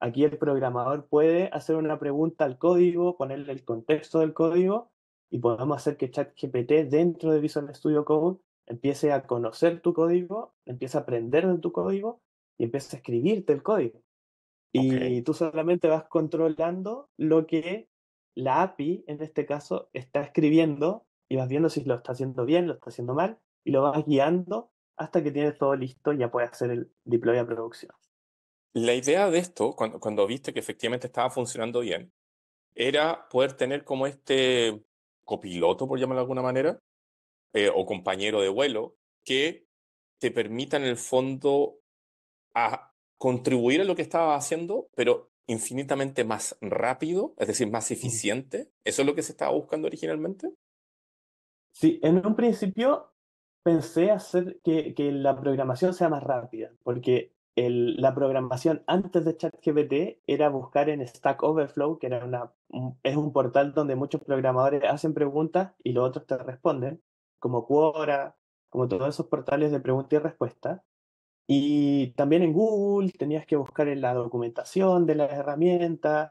aquí 0.00 0.24
el 0.24 0.38
programador 0.38 1.06
puede 1.06 1.48
hacer 1.52 1.76
una 1.76 1.98
pregunta 1.98 2.44
al 2.44 2.58
código, 2.58 3.16
ponerle 3.16 3.52
el 3.52 3.64
contexto 3.64 4.20
del 4.20 4.34
código 4.34 4.90
y 5.30 5.38
podemos 5.38 5.76
hacer 5.76 5.96
que 5.96 6.10
ChatGPT 6.10 6.88
dentro 6.88 7.32
de 7.32 7.40
Visual 7.40 7.74
Studio 7.74 8.04
Code 8.04 8.38
empiece 8.66 9.12
a 9.12 9.26
conocer 9.26 9.80
tu 9.80 9.92
código, 9.92 10.54
empiece 10.66 10.98
a 10.98 11.02
aprender 11.02 11.46
de 11.46 11.58
tu 11.58 11.72
código 11.72 12.20
y 12.58 12.64
empiece 12.64 12.96
a 12.96 12.98
escribirte 12.98 13.52
el 13.52 13.62
código. 13.62 14.02
Y 14.72 15.22
tú 15.22 15.32
solamente 15.32 15.88
vas 15.88 16.04
controlando 16.04 17.08
lo 17.16 17.46
que 17.46 17.88
la 18.34 18.62
API, 18.62 19.04
en 19.06 19.22
este 19.22 19.46
caso, 19.46 19.90
está 19.92 20.20
escribiendo 20.20 21.06
y 21.28 21.36
vas 21.36 21.48
viendo 21.48 21.68
si 21.68 21.84
lo 21.84 21.94
está 21.94 22.12
haciendo 22.12 22.44
bien, 22.44 22.66
lo 22.66 22.74
está 22.74 22.90
haciendo 22.90 23.14
mal 23.14 23.38
y 23.64 23.70
lo 23.70 23.82
vas 23.82 24.04
guiando 24.04 24.70
hasta 24.96 25.22
que 25.22 25.30
tienes 25.30 25.56
todo 25.58 25.74
listo 25.76 26.12
y 26.12 26.18
ya 26.18 26.30
puedes 26.30 26.50
hacer 26.50 26.70
el 26.70 26.92
deploy 27.04 27.38
a 27.38 27.46
producción. 27.46 27.92
La 28.74 28.94
idea 28.94 29.30
de 29.30 29.38
esto, 29.38 29.72
cuando, 29.72 30.00
cuando 30.00 30.26
viste 30.26 30.52
que 30.52 30.60
efectivamente 30.60 31.06
estaba 31.06 31.30
funcionando 31.30 31.80
bien, 31.80 32.12
era 32.74 33.28
poder 33.28 33.54
tener 33.54 33.84
como 33.84 34.06
este 34.06 34.84
copiloto, 35.24 35.86
por 35.88 35.98
llamarlo 35.98 36.20
de 36.20 36.24
alguna 36.24 36.42
manera, 36.42 36.78
eh, 37.52 37.70
o 37.74 37.86
compañero 37.86 38.40
de 38.40 38.48
vuelo, 38.48 38.96
que 39.24 39.66
te 40.18 40.30
permita 40.30 40.76
en 40.76 40.84
el 40.84 40.96
fondo 40.96 41.80
a 42.54 42.92
contribuir 43.16 43.80
a 43.80 43.84
lo 43.84 43.96
que 43.96 44.02
estaba 44.02 44.36
haciendo, 44.36 44.88
pero 44.94 45.30
infinitamente 45.48 46.24
más 46.24 46.56
rápido, 46.60 47.34
es 47.38 47.48
decir, 47.48 47.68
más 47.70 47.90
eficiente. 47.90 48.70
¿Eso 48.84 49.02
es 49.02 49.08
lo 49.08 49.14
que 49.14 49.22
se 49.22 49.32
estaba 49.32 49.52
buscando 49.52 49.88
originalmente? 49.88 50.52
Sí, 51.72 51.98
en 52.02 52.24
un 52.24 52.36
principio 52.36 53.12
pensé 53.62 54.10
hacer 54.10 54.60
que, 54.62 54.94
que 54.94 55.10
la 55.10 55.38
programación 55.40 55.94
sea 55.94 56.08
más 56.08 56.22
rápida, 56.22 56.70
porque 56.84 57.34
el, 57.56 58.00
la 58.00 58.14
programación 58.14 58.84
antes 58.86 59.24
de 59.24 59.36
ChatGPT 59.36 60.22
era 60.26 60.48
buscar 60.48 60.88
en 60.88 61.06
Stack 61.06 61.42
Overflow, 61.42 61.98
que 61.98 62.06
era 62.06 62.24
una, 62.24 62.52
es 63.02 63.16
un 63.16 63.32
portal 63.32 63.74
donde 63.74 63.96
muchos 63.96 64.22
programadores 64.22 64.84
hacen 64.84 65.14
preguntas 65.14 65.72
y 65.82 65.92
los 65.92 66.08
otros 66.08 66.26
te 66.26 66.38
responden, 66.38 67.02
como 67.40 67.66
Quora 67.66 68.36
como 68.68 68.88
todos 68.88 69.08
esos 69.08 69.26
portales 69.26 69.72
de 69.72 69.80
pregunta 69.80 70.16
y 70.16 70.18
respuesta. 70.18 70.84
Y 71.48 72.08
también 72.12 72.42
en 72.42 72.52
Google 72.52 73.10
tenías 73.12 73.46
que 73.46 73.56
buscar 73.56 73.88
en 73.88 74.02
la 74.02 74.14
documentación 74.14 75.06
de 75.06 75.14
las 75.16 75.32
herramientas. 75.32 76.30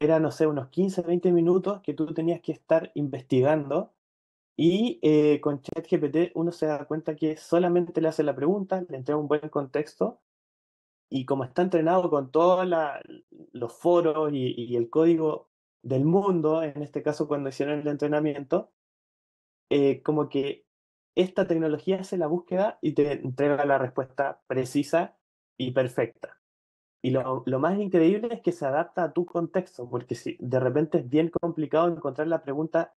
Era, 0.00 0.20
no 0.20 0.30
sé, 0.30 0.46
unos 0.46 0.68
15, 0.68 1.02
20 1.02 1.32
minutos 1.32 1.80
que 1.82 1.94
tú 1.94 2.12
tenías 2.14 2.40
que 2.42 2.52
estar 2.52 2.92
investigando. 2.94 3.94
Y 4.56 5.00
eh, 5.02 5.40
con 5.40 5.62
ChatGPT 5.62 6.32
uno 6.34 6.52
se 6.52 6.66
da 6.66 6.86
cuenta 6.86 7.16
que 7.16 7.36
solamente 7.38 8.00
le 8.02 8.08
hace 8.08 8.22
la 8.22 8.36
pregunta, 8.36 8.84
le 8.88 8.96
entrega 8.98 9.18
un 9.18 9.28
buen 9.28 9.48
contexto. 9.50 10.20
Y 11.10 11.24
como 11.26 11.44
está 11.44 11.62
entrenado 11.62 12.10
con 12.10 12.30
todos 12.30 12.66
los 13.52 13.72
foros 13.74 14.32
y, 14.32 14.54
y 14.56 14.76
el 14.76 14.90
código 14.90 15.50
del 15.82 16.04
mundo, 16.04 16.62
en 16.62 16.82
este 16.82 17.02
caso 17.02 17.28
cuando 17.28 17.48
hicieron 17.48 17.80
el 17.80 17.88
entrenamiento, 17.88 18.72
eh, 19.70 20.02
como 20.02 20.28
que 20.28 20.66
esta 21.14 21.46
tecnología 21.46 22.00
hace 22.00 22.16
la 22.16 22.26
búsqueda 22.26 22.78
y 22.82 22.92
te 22.92 23.12
entrega 23.12 23.64
la 23.64 23.78
respuesta 23.78 24.40
precisa 24.46 25.16
y 25.56 25.72
perfecta. 25.72 26.38
Y 27.02 27.10
lo, 27.10 27.42
lo, 27.46 27.58
más 27.58 27.78
increíble 27.78 28.28
es 28.32 28.40
que 28.42 28.52
se 28.52 28.66
adapta 28.66 29.04
a 29.04 29.12
tu 29.12 29.24
contexto, 29.24 29.88
porque 29.88 30.14
si 30.14 30.36
de 30.38 30.60
repente 30.60 30.98
es 30.98 31.08
bien 31.08 31.30
complicado 31.30 31.88
encontrar 31.88 32.28
la 32.28 32.42
pregunta, 32.42 32.94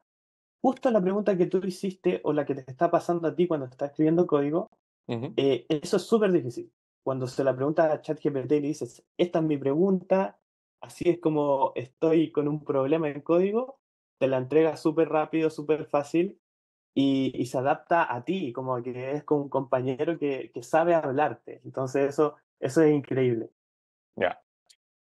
justo 0.62 0.92
la 0.92 1.02
pregunta 1.02 1.38
que 1.38 1.46
tú 1.46 1.60
hiciste 1.66 2.20
o 2.24 2.34
la 2.34 2.46
que 2.46 2.56
te 2.56 2.70
está 2.70 2.92
pasando 2.92 3.28
a 3.28 3.36
ti 3.36 3.48
cuando 3.48 3.66
estás 3.66 3.92
escribiendo 3.92 4.28
código, 4.28 4.70
eh, 5.08 5.66
eso 5.70 5.98
es 5.98 6.04
súper 6.04 6.32
difícil. 6.32 6.72
Cuando 7.04 7.28
se 7.28 7.44
la 7.44 7.56
pregunta 7.56 7.92
a 7.92 8.02
ChatGPT 8.02 8.52
y 8.54 8.62
le 8.62 8.68
dices, 8.68 9.04
esta 9.18 9.40
es 9.40 9.46
mi 9.46 9.58
pregunta, 9.58 10.40
así 10.82 11.10
es 11.10 11.20
como 11.20 11.72
estoy 11.76 12.32
con 12.32 12.48
un 12.48 12.64
problema 12.64 13.10
en 13.10 13.22
código, 13.22 13.80
te 14.18 14.28
la 14.28 14.38
entrega 14.38 14.78
súper 14.78 15.10
rápido, 15.10 15.50
súper 15.50 15.86
fácil 15.86 16.40
y, 16.94 17.46
se 17.46 17.58
adapta 17.58 18.14
a 18.14 18.24
ti, 18.24 18.54
como 18.54 18.82
que 18.84 19.14
es 19.14 19.24
como 19.24 19.44
un 19.44 19.50
compañero 19.50 20.18
que, 20.20 20.52
que 20.54 20.64
sabe 20.64 20.94
hablarte. 20.96 21.62
Entonces 21.66 22.10
eso, 22.10 22.36
eso 22.60 22.82
es 22.82 22.94
increíble. 22.94 23.50
Ya. 24.16 24.44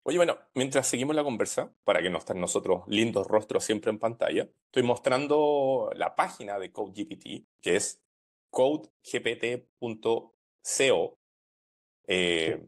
Oye, 0.06 0.18
bueno, 0.18 0.38
mientras 0.54 0.86
seguimos 0.86 1.16
la 1.16 1.24
conversa, 1.24 1.72
para 1.82 2.02
que 2.02 2.10
no 2.10 2.18
estén 2.18 2.38
nosotros 2.38 2.82
lindos 2.88 3.26
rostros 3.26 3.64
siempre 3.64 3.90
en 3.90 3.98
pantalla, 3.98 4.48
estoy 4.66 4.82
mostrando 4.82 5.90
la 5.94 6.14
página 6.14 6.58
de 6.58 6.70
CodeGPT, 6.72 7.46
que 7.62 7.76
es 7.76 8.02
codegpt.co, 8.50 10.30
eh, 12.06 12.66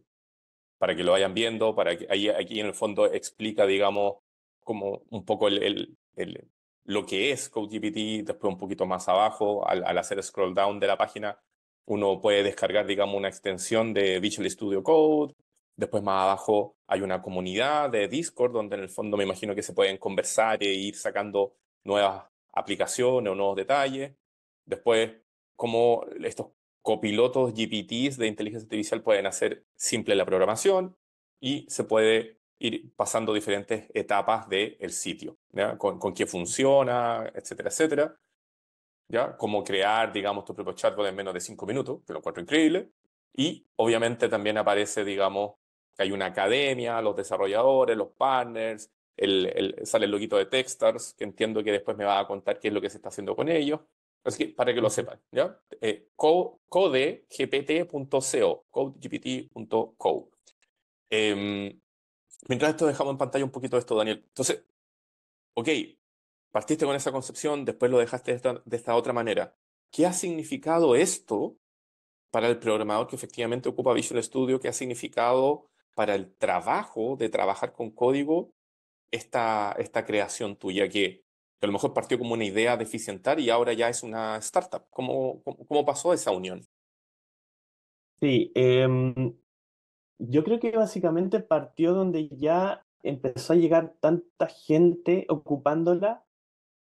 para 0.79 0.97
que 0.97 1.05
lo 1.05 1.13
vayan 1.13 1.35
viendo, 1.35 1.75
para 1.75 1.99
que 1.99 2.07
ahí 2.09 2.29
aquí 2.29 2.59
en 2.61 2.67
el 2.67 2.75
fondo 2.75 3.07
explica, 3.07 3.67
digamos, 3.67 4.17
como 4.61 5.03
un 5.11 5.25
poco 5.25 5.49
el, 5.49 5.97
el, 6.17 6.51
lo 6.87 7.05
que 7.05 7.33
es 7.33 7.49
CodeGPT, 7.49 8.25
después 8.25 8.53
un 8.53 8.59
poquito 8.59 8.87
más 8.87 9.09
abajo, 9.09 9.69
al, 9.69 9.99
hacer 9.99 10.23
scroll 10.23 10.55
down 10.55 10.81
de 10.81 10.87
la 10.87 10.97
página, 10.97 11.39
uno 11.85 12.21
puede 12.21 12.43
descargar, 12.43 12.87
digamos, 12.87 13.17
una 13.17 13.29
extensión 13.29 13.93
de 13.93 14.21
Visual 14.21 14.49
Studio 14.51 14.83
Code. 14.83 15.35
Después 15.77 16.03
más 16.03 16.23
abajo 16.23 16.77
hay 16.87 17.03
una 17.03 17.23
comunidad 17.23 17.91
de 17.91 18.09
Discord 18.09 18.53
donde 18.53 18.77
en 18.77 18.83
el 18.83 18.89
fondo 18.89 19.17
me 19.17 19.25
imagino 19.25 19.55
que 19.55 19.63
se 19.63 19.73
pueden 19.73 19.99
conversar 19.99 20.63
e 20.63 20.73
ir 20.73 20.97
sacando 20.97 21.55
nuevas 21.85 22.25
aplicaciones 22.53 23.31
o 23.33 23.35
nuevos 23.35 23.57
detalles. 23.57 24.13
Después, 24.65 25.13
cómo 25.57 26.05
estos 26.23 26.49
copilotos 26.83 27.53
GPTs 27.53 28.17
de 28.17 28.29
inteligencia 28.29 28.65
artificial 28.67 29.03
pueden 29.03 29.27
hacer 29.27 29.65
simple 29.75 30.15
la 30.15 30.25
programación 30.25 30.97
y 31.41 31.67
se 31.69 31.85
puede 31.85 32.39
ir 32.59 32.93
pasando 32.95 33.35
diferentes 33.35 33.91
etapas 33.95 34.49
del 34.49 34.91
sitio, 34.91 35.39
Con, 35.79 35.99
con, 35.99 36.15
qué 36.15 36.27
funciona, 36.27 37.31
etcétera, 37.35 37.69
etcétera. 37.69 38.17
¿ya? 39.09 39.37
Cómo 39.37 39.63
crear, 39.63 40.13
digamos, 40.13 40.45
tu 40.45 40.55
propio 40.55 40.73
chatbot 40.75 41.07
en 41.07 41.15
menos 41.15 41.35
de 41.35 41.41
cinco 41.41 41.67
minutos, 41.67 42.01
que 42.07 42.13
lo 42.13 42.21
encuentro 42.21 42.43
increíble. 42.43 42.91
Y 43.35 43.67
obviamente 43.77 44.29
también 44.29 44.59
aparece, 44.59 45.05
digamos, 45.05 45.57
hay 45.99 46.13
una 46.13 46.27
academia, 46.27 47.01
los 47.01 47.17
desarrolladores, 47.17 47.97
los 47.97 48.09
partners, 48.13 48.91
el, 49.17 49.47
el, 49.47 49.87
sale 49.87 50.05
el 50.07 50.11
loguito 50.11 50.37
de 50.37 50.47
Techstars, 50.47 51.15
que 51.15 51.25
entiendo 51.25 51.63
que 51.63 51.73
después 51.73 51.97
me 51.97 52.05
va 52.05 52.21
a 52.21 52.27
contar 52.27 52.59
qué 52.59 52.69
es 52.69 52.75
lo 52.75 52.81
que 52.81 52.91
se 52.91 52.99
está 52.99 53.09
haciendo 53.09 53.35
con 53.37 53.49
ellos. 53.49 53.81
Así 54.25 54.47
que 54.47 54.53
para 54.55 54.75
que 54.75 54.81
lo 54.81 54.91
sepan, 54.91 55.21
¿ya? 55.31 55.59
Eh, 55.81 56.09
codegpt.co, 56.17 57.27
codegpt.co. 58.71 60.31
Eh, 61.09 61.79
Mientras 62.49 62.71
esto 62.71 62.87
dejamos 62.87 63.13
en 63.13 63.19
pantalla 63.19 63.45
un 63.45 63.51
poquito 63.51 63.77
de 63.77 63.81
esto, 63.81 63.97
Daniel. 63.97 64.23
Entonces, 64.29 64.65
ok, 65.55 65.69
partiste 66.51 66.87
con 66.87 66.95
esa 66.95 67.13
concepción, 67.13 67.65
después 67.65 67.91
lo 67.91 67.99
dejaste 67.99 68.33
de 68.33 68.37
esta, 68.37 68.63
de 68.65 68.77
esta 68.77 68.95
otra 68.95 69.13
manera. 69.13 69.57
¿Qué 69.91 70.07
ha 70.07 70.13
significado 70.13 70.95
esto 70.95 71.57
para 72.31 72.49
el 72.49 72.59
programador 72.59 73.07
que 73.07 73.17
efectivamente 73.17 73.69
ocupa 73.69 73.95
Visual 73.95 74.23
Studio? 74.23 74.61
¿Qué 74.61 74.69
ha 74.69 74.73
significado 74.73 75.71
para 75.95 76.15
el 76.15 76.35
trabajo 76.35 77.17
de 77.17 77.29
trabajar 77.29 77.73
con 77.73 77.91
código 77.91 78.53
esta, 79.11 79.75
esta 79.79 80.05
creación 80.05 80.57
tuya 80.57 80.89
que, 80.89 81.25
a 81.61 81.67
lo 81.67 81.73
mejor 81.73 81.95
partió 81.95 82.19
como 82.19 82.35
una 82.35 82.45
idea 82.45 82.77
deficientaria 82.77 83.45
y 83.45 83.51
ahora 83.51 83.73
ya 83.73 83.89
es 83.89 84.03
una 84.03 84.37
startup? 84.37 84.87
¿Cómo, 84.91 85.43
cómo, 85.43 85.85
pasó 85.85 86.13
esa 86.13 86.31
unión? 86.31 86.67
Sí, 88.21 88.53
eh, 88.55 88.87
yo 90.19 90.45
creo 90.45 90.59
que 90.61 90.71
básicamente 90.71 91.41
partió 91.41 91.93
donde 91.93 92.29
ya 92.29 92.85
empezó 93.03 93.53
a 93.53 93.57
llegar 93.57 93.95
tanta 94.01 94.47
gente 94.47 95.27
ocupándola 95.29 96.25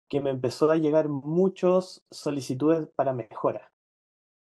que 0.10 0.20
me 0.22 0.32
empezó 0.32 0.70
a 0.72 0.78
llegar 0.78 1.08
muchas 1.08 2.04
solicitudes 2.10 2.88
para 2.96 3.14
mejora. 3.14 3.72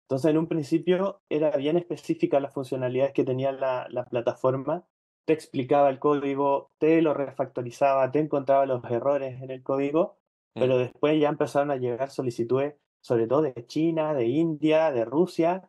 Entonces, 0.08 0.30
en 0.30 0.38
un 0.38 0.46
principio 0.46 1.20
era 1.28 1.54
bien 1.56 1.76
específica 1.76 2.40
las 2.40 2.54
funcionalidades 2.54 3.12
que 3.12 3.24
tenía 3.24 3.52
la, 3.52 3.86
la 3.90 4.06
plataforma. 4.06 4.86
Te 5.26 5.34
explicaba 5.34 5.90
el 5.90 5.98
código, 5.98 6.70
te 6.78 7.02
lo 7.02 7.12
refactorizaba, 7.12 8.10
te 8.10 8.18
encontraba 8.18 8.64
los 8.64 8.82
errores 8.84 9.42
en 9.42 9.50
el 9.50 9.62
código, 9.62 10.16
mm. 10.54 10.60
pero 10.60 10.78
después 10.78 11.20
ya 11.20 11.28
empezaron 11.28 11.70
a 11.70 11.76
llegar 11.76 12.10
solicitudes, 12.10 12.76
sobre 13.02 13.26
todo 13.26 13.42
de 13.42 13.66
China, 13.66 14.14
de 14.14 14.24
India, 14.24 14.90
de 14.90 15.04
Rusia, 15.04 15.68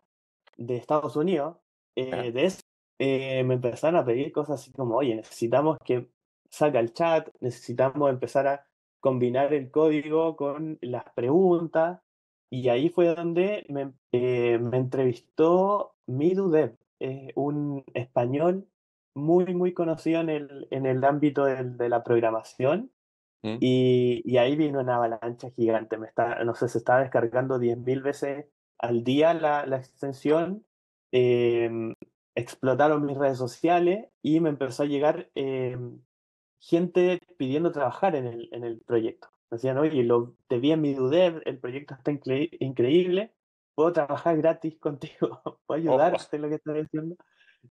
de 0.55 0.77
Estados 0.77 1.17
Unidos, 1.17 1.57
eh, 1.97 2.31
de 2.31 2.45
eh, 2.99 3.43
me 3.45 3.55
empezaron 3.55 3.99
a 3.99 4.05
pedir 4.05 4.31
cosas 4.33 4.61
así 4.61 4.71
como, 4.73 4.97
oye, 4.97 5.15
necesitamos 5.15 5.77
que 5.85 6.09
salga 6.49 6.81
el 6.81 6.93
chat, 6.93 7.29
necesitamos 7.39 8.09
empezar 8.09 8.47
a 8.47 8.65
combinar 8.99 9.53
el 9.53 9.71
código 9.71 10.35
con 10.35 10.77
las 10.81 11.05
preguntas. 11.15 12.01
Y 12.51 12.67
ahí 12.69 12.89
fue 12.89 13.15
donde 13.15 13.65
me, 13.69 13.93
eh, 14.11 14.59
me 14.59 14.77
entrevistó 14.77 15.95
Midu 16.07 16.53
eh, 16.99 17.31
un 17.35 17.83
español 17.93 18.67
muy, 19.15 19.53
muy 19.53 19.73
conocido 19.73 20.21
en 20.21 20.29
el, 20.29 20.67
en 20.71 20.85
el 20.85 21.03
ámbito 21.03 21.45
de 21.45 21.89
la 21.89 22.03
programación. 22.03 22.91
Mm. 23.43 23.57
Y, 23.61 24.21
y, 24.25 24.37
ahí 24.37 24.57
vino 24.57 24.81
una 24.81 24.97
avalancha 24.97 25.49
gigante. 25.51 25.97
Me 25.97 26.07
está, 26.07 26.43
no 26.43 26.55
sé, 26.55 26.67
se 26.67 26.79
estaba 26.79 26.99
descargando 27.01 27.59
10.000 27.59 28.01
veces 28.01 28.47
al 28.77 29.03
día 29.03 29.33
la, 29.33 29.65
la 29.65 29.77
extensión. 29.77 30.65
Eh, 31.11 31.93
explotaron 32.39 33.05
mis 33.05 33.17
redes 33.17 33.37
sociales 33.37 34.07
y 34.21 34.39
me 34.39 34.49
empezó 34.49 34.83
a 34.83 34.87
llegar 34.87 35.29
eh, 35.35 35.77
gente 36.59 37.19
pidiendo 37.37 37.71
trabajar 37.71 38.15
en 38.15 38.27
el, 38.27 38.49
en 38.51 38.63
el 38.63 38.79
proyecto. 38.81 39.29
Decían, 39.49 39.77
oye, 39.77 40.03
lo, 40.03 40.35
te 40.47 40.59
vi 40.59 40.71
en 40.71 40.81
mi 40.81 40.93
Dudev, 40.93 41.41
el 41.45 41.59
proyecto 41.59 41.95
está 41.95 42.11
increíble, 42.11 43.33
puedo 43.73 43.93
trabajar 43.93 44.37
gratis 44.37 44.77
contigo, 44.79 45.41
puedo 45.65 45.79
ayudarte 45.79 46.35
en 46.35 46.41
lo 46.43 46.49
que 46.49 46.55
estás 46.55 46.75
diciendo. 46.75 47.15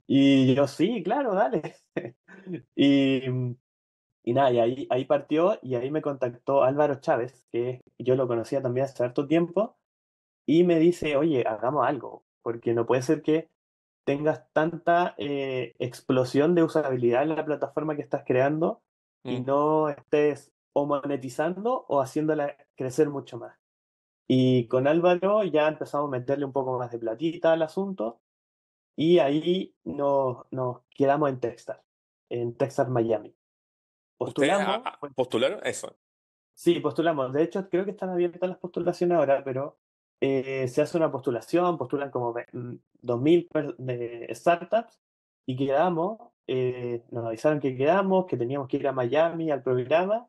Y 0.06 0.54
yo, 0.54 0.66
sí, 0.66 1.02
claro, 1.02 1.34
dale. 1.34 1.76
y, 2.75 3.22
y 4.25 4.32
nada, 4.32 4.52
y 4.52 4.58
ahí, 4.58 4.87
ahí 4.90 5.04
partió 5.04 5.58
y 5.62 5.76
ahí 5.76 5.90
me 5.90 6.02
contactó 6.02 6.64
Álvaro 6.64 6.96
Chávez, 6.96 7.46
que 7.50 7.82
yo 7.98 8.14
lo 8.16 8.26
conocía 8.26 8.60
también 8.60 8.84
hace 8.84 9.04
harto 9.04 9.26
tiempo, 9.26 9.78
y 10.46 10.64
me 10.64 10.78
dice, 10.78 11.16
oye, 11.16 11.44
hagamos 11.46 11.87
algo, 11.87 12.25
porque 12.42 12.75
no 12.75 12.87
puede 12.87 13.02
ser 13.02 13.22
que 13.22 13.50
tengas 14.08 14.50
tanta 14.54 15.14
eh, 15.18 15.74
explosión 15.78 16.54
de 16.54 16.62
usabilidad 16.62 17.24
en 17.24 17.36
la 17.36 17.44
plataforma 17.44 17.94
que 17.94 18.00
estás 18.00 18.24
creando 18.26 18.80
y 19.22 19.40
mm. 19.40 19.44
no 19.44 19.90
estés 19.90 20.50
o 20.72 20.86
monetizando 20.86 21.84
o 21.88 22.00
haciéndola 22.00 22.56
crecer 22.74 23.10
mucho 23.10 23.36
más. 23.36 23.54
Y 24.26 24.66
con 24.68 24.88
Álvaro 24.88 25.44
ya 25.44 25.68
empezamos 25.68 26.08
a 26.08 26.10
meterle 26.10 26.46
un 26.46 26.54
poco 26.54 26.78
más 26.78 26.90
de 26.90 26.98
platita 26.98 27.52
al 27.52 27.60
asunto 27.60 28.22
y 28.96 29.18
ahí 29.18 29.74
nos, 29.84 30.46
nos 30.52 30.78
quedamos 30.88 31.28
en 31.28 31.40
Texas, 31.40 31.78
en 32.30 32.56
Texas, 32.56 32.88
Miami. 32.88 33.36
Postulamos. 34.16 34.88
¿Postularon 35.14 35.60
eso? 35.64 35.98
Sí, 36.54 36.80
postulamos. 36.80 37.30
De 37.34 37.42
hecho, 37.42 37.68
creo 37.68 37.84
que 37.84 37.90
están 37.90 38.08
abiertas 38.08 38.48
las 38.48 38.58
postulaciones 38.58 39.18
ahora, 39.18 39.44
pero 39.44 39.76
eh, 40.20 40.68
se 40.68 40.82
hace 40.82 40.96
una 40.96 41.10
postulación, 41.10 41.78
postulan 41.78 42.10
como 42.10 42.34
2.000 42.34 43.48
mm, 43.78 44.34
startups 44.34 45.00
y 45.46 45.56
quedamos, 45.56 46.18
eh, 46.46 47.04
nos 47.10 47.26
avisaron 47.26 47.60
que 47.60 47.76
quedamos, 47.76 48.26
que 48.26 48.37
teníamos 48.37 48.68
que 48.68 48.78
ir 48.78 48.88
a 48.88 48.92
Miami 48.92 49.50
al 49.50 49.62
programa 49.62 50.28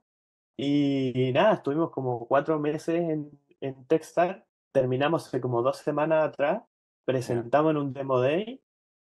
y, 0.58 1.31
nada, 1.34 1.55
estuvimos 1.55 1.91
como 1.91 2.27
cuatro 2.27 2.60
meses 2.60 2.96
en, 2.96 3.31
en 3.62 3.86
Techstar 3.86 4.46
terminamos 4.72 5.27
hace 5.27 5.41
como 5.41 5.62
dos 5.62 5.77
semanas 5.77 6.25
atrás, 6.25 6.63
presentamos 7.05 7.72
en 7.72 7.77
un 7.77 7.93
Demo 7.93 8.19
Day 8.19 8.62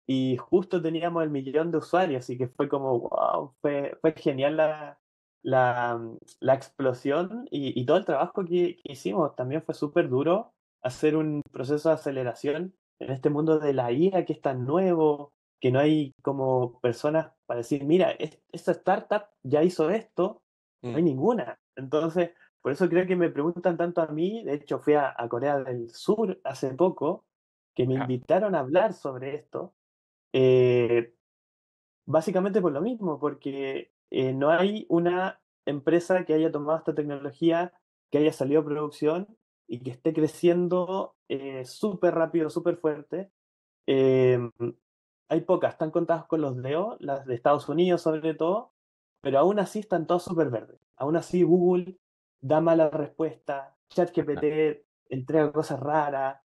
y 0.08 0.38
justo 0.38 0.82
teníamos 0.82 1.24
el 1.24 1.30
millón 1.32 1.72
de 1.72 1.80
usuarios, 1.80 2.20
así 2.24 2.38
que 2.38 2.48
fue 2.48 2.70
como, 2.70 3.00
wow, 3.00 3.56
fue, 3.62 3.98
fue 4.02 4.14
genial 4.14 4.58
la, 4.58 5.00
la, 5.44 6.00
la 6.40 6.54
explosión 6.54 7.48
y, 7.52 7.80
y, 7.80 7.86
todo 7.86 7.98
el 7.98 8.06
trabajo 8.06 8.46
que, 8.46 8.78
que 8.84 8.94
hicimos. 8.94 9.36
También 9.36 9.64
fue 9.64 9.74
súper 9.74 10.10
duro 10.10 10.55
hacer 10.86 11.18
un 11.18 11.42
proceso 11.52 11.90
de 11.90 11.96
aceleración 11.96 12.76
en 13.00 13.12
este 13.12 13.30
mundo 13.32 13.60
de 13.60 13.74
la 13.74 13.92
IA 13.92 14.24
que 14.24 14.34
es 14.34 14.42
tan 14.42 14.66
nuevo, 14.66 15.34
que 15.60 15.72
no 15.72 15.80
hay 15.80 16.14
como 16.22 16.80
personas 16.80 17.32
para 17.48 17.60
decir, 17.60 17.84
mira, 17.86 18.12
esta 18.52 18.72
startup 18.72 19.24
ya 19.44 19.64
hizo 19.64 19.90
esto, 19.90 20.44
no 20.92 20.98
hay 20.98 21.04
Mm, 21.04 21.06
ninguna. 21.06 21.60
Entonces, 21.76 22.32
por 22.62 22.72
eso 22.72 22.88
creo 22.88 23.08
que 23.08 23.16
me 23.16 23.32
preguntan 23.32 23.78
tanto 23.78 24.02
a 24.02 24.08
mí, 24.08 24.44
de 24.44 24.54
hecho 24.56 24.80
fui 24.80 24.94
a, 24.94 25.14
a 25.18 25.28
Corea 25.28 25.58
del 25.64 25.90
Sur 25.90 26.40
hace 26.44 26.74
poco, 26.76 27.26
que 27.76 27.88
me 27.88 27.96
invitaron 27.96 28.54
a 28.54 28.60
hablar 28.60 28.94
sobre 28.94 29.36
esto, 29.36 29.74
eh, 30.34 31.16
básicamente 32.06 32.62
por 32.62 32.72
lo 32.72 32.82
mismo, 32.82 33.20
porque 33.20 33.92
eh, 34.12 34.34
no 34.34 34.52
hay 34.52 34.86
una 34.90 35.42
empresa 35.66 36.26
que 36.26 36.34
haya 36.36 36.52
tomado 36.52 36.78
esta 36.78 36.94
tecnología, 36.96 37.74
que 38.12 38.20
haya 38.20 38.34
salido 38.34 38.62
a 38.62 38.66
producción 38.66 39.38
y 39.68 39.80
que 39.82 39.92
esté 39.92 40.14
creciendo 40.14 41.16
eh, 41.28 41.66
súper 41.66 42.16
rápido, 42.16 42.50
súper 42.50 42.78
fuerte. 42.78 43.32
Eh, 43.88 44.40
hay 45.28 45.42
pocas, 45.42 45.74
están 45.74 45.92
contadas 45.92 46.26
con 46.26 46.42
los 46.42 46.62
dedos, 46.62 46.98
las 47.00 47.26
de 47.26 47.36
Estados 47.36 47.68
Unidos 47.68 48.02
sobre 48.02 48.34
todo, 48.34 48.74
pero 49.22 49.40
aún 49.40 49.60
así 49.60 49.80
están 49.80 50.06
todas 50.06 50.24
súper 50.24 50.50
verdes. 50.50 50.80
Aún 50.98 51.16
así 51.16 51.44
Google 51.44 51.98
da 52.42 52.62
mala 52.62 52.90
respuesta, 52.90 53.58
ajá. 53.58 53.78
ChatGPT 53.90 54.86
entrega 55.10 55.52
cosas 55.52 55.80
raras, 55.80 56.42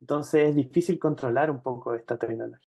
entonces 0.00 0.50
es 0.50 0.56
difícil 0.56 0.98
controlar 0.98 1.50
un 1.50 1.62
poco 1.62 1.94
esta 1.94 2.18
tecnología. 2.18 2.68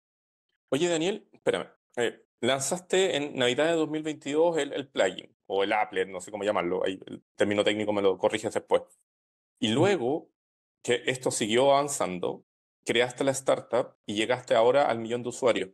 Oye, 0.70 0.89
Daniel, 0.89 1.27
espérame. 1.31 1.67
eh, 1.98 2.25
lanzaste 2.41 3.15
en 3.17 3.36
Navidad 3.36 3.67
de 3.67 3.74
2022 3.74 4.58
el, 4.58 4.74
el 4.74 4.88
plugin 4.88 5.36
o 5.48 5.63
el 5.63 5.74
applet, 5.74 6.08
no 6.10 6.22
sé 6.22 6.31
cómo 6.31 6.43
llamarlo, 6.43 6.84
ahí 6.86 7.00
el 7.05 7.24
término 7.36 7.63
técnico 7.63 7.93
me 7.93 8.01
lo 8.01 8.17
corriges 8.17 8.53
después. 8.53 8.84
Y 9.62 9.70
luego 9.70 10.27
que 10.84 11.03
esto 11.06 11.32
siguió 11.32 11.72
avanzando, 11.72 12.44
creaste 12.86 13.24
la 13.24 13.32
startup 13.32 13.96
y 14.06 14.15
llegaste 14.15 14.56
ahora 14.56 14.88
al 14.89 15.00
millón 15.00 15.24
de 15.24 15.30
usuarios. 15.30 15.70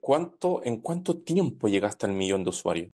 ¿Cuánto, 0.00 0.64
en 0.64 0.80
cuánto 0.80 1.22
tiempo 1.22 1.68
llegaste 1.68 2.06
al 2.06 2.12
millón 2.12 2.44
de 2.44 2.50
usuarios? 2.50 2.92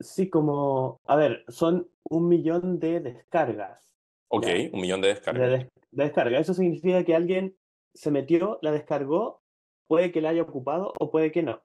Sí, 0.00 0.30
como, 0.30 1.00
a 1.04 1.16
ver, 1.16 1.44
son 1.48 1.90
un 2.04 2.28
millón 2.28 2.78
de 2.80 3.00
descargas, 3.00 3.92
Ok, 4.28 4.46
¿ya? 4.46 4.64
un 4.72 4.80
millón 4.80 5.00
de 5.02 5.08
De, 5.28 5.48
descargas. 5.48 5.48
des- 5.48 5.68
de 5.92 6.04
descarga. 6.04 6.38
Eso 6.40 6.54
significa 6.54 7.04
que 7.04 7.14
alguien 7.14 7.56
se 7.94 8.10
metió, 8.10 8.58
la 8.62 8.72
descargó, 8.72 9.42
puede 9.88 10.12
que 10.12 10.20
la 10.22 10.30
haya 10.30 10.42
ocupado 10.42 10.92
o 11.00 11.10
puede 11.10 11.32
que 11.32 11.42
no. 11.42 11.62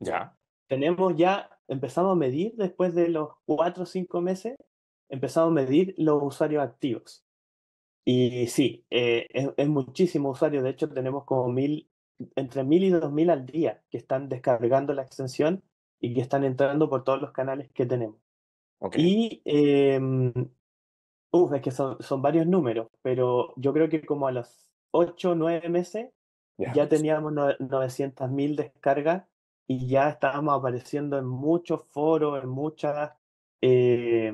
Ya, 0.00 0.36
Tenemos 0.68 1.14
ya, 1.16 1.58
empezamos 1.68 2.12
a 2.12 2.16
medir 2.16 2.54
después 2.56 2.94
de 2.94 3.08
los 3.08 3.30
cuatro 3.46 3.84
o 3.84 3.86
cinco 3.86 4.20
meses, 4.20 4.56
empezamos 5.08 5.50
a 5.50 5.54
medir 5.54 5.94
los 5.98 6.22
usuarios 6.22 6.62
activos. 6.64 7.24
Y 8.04 8.46
sí, 8.48 8.86
eh, 8.90 9.28
es, 9.30 9.50
es 9.56 9.68
muchísimo 9.68 10.30
usuario. 10.30 10.62
De 10.62 10.70
hecho, 10.70 10.88
tenemos 10.90 11.24
como 11.24 11.48
mil, 11.50 11.90
entre 12.36 12.64
mil 12.64 12.84
y 12.84 12.90
dos 12.90 13.12
mil 13.12 13.30
al 13.30 13.46
día 13.46 13.84
que 13.90 13.98
están 13.98 14.28
descargando 14.28 14.92
la 14.94 15.02
extensión 15.02 15.64
y 16.00 16.14
que 16.14 16.20
están 16.20 16.44
entrando 16.44 16.88
por 16.90 17.04
todos 17.04 17.20
los 17.20 17.32
canales 17.32 17.70
que 17.72 17.86
tenemos. 17.86 18.18
Y, 18.94 19.42
eh, 19.44 20.00
uf, 21.30 21.52
es 21.54 21.62
que 21.62 21.70
son, 21.70 22.00
son 22.02 22.22
varios 22.22 22.46
números, 22.46 22.88
pero 23.02 23.54
yo 23.56 23.72
creo 23.72 23.88
que 23.88 24.04
como 24.04 24.26
a 24.26 24.32
los 24.32 24.70
8 24.90 25.32
o 25.32 25.34
9 25.34 25.68
meses 25.68 26.10
ya. 26.58 26.72
ya 26.74 26.88
teníamos 26.88 27.32
no- 27.32 27.56
900.000 27.58 28.56
descargas 28.56 29.24
y 29.66 29.88
ya 29.88 30.10
estábamos 30.10 30.58
apareciendo 30.58 31.18
en 31.18 31.26
muchos 31.26 31.84
foros, 31.88 32.42
en 32.42 32.48
muchas, 32.50 33.12
eh, 33.60 34.32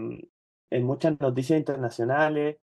en 0.71 0.85
muchas 0.85 1.21
noticias 1.21 1.59
internacionales. 1.59 2.59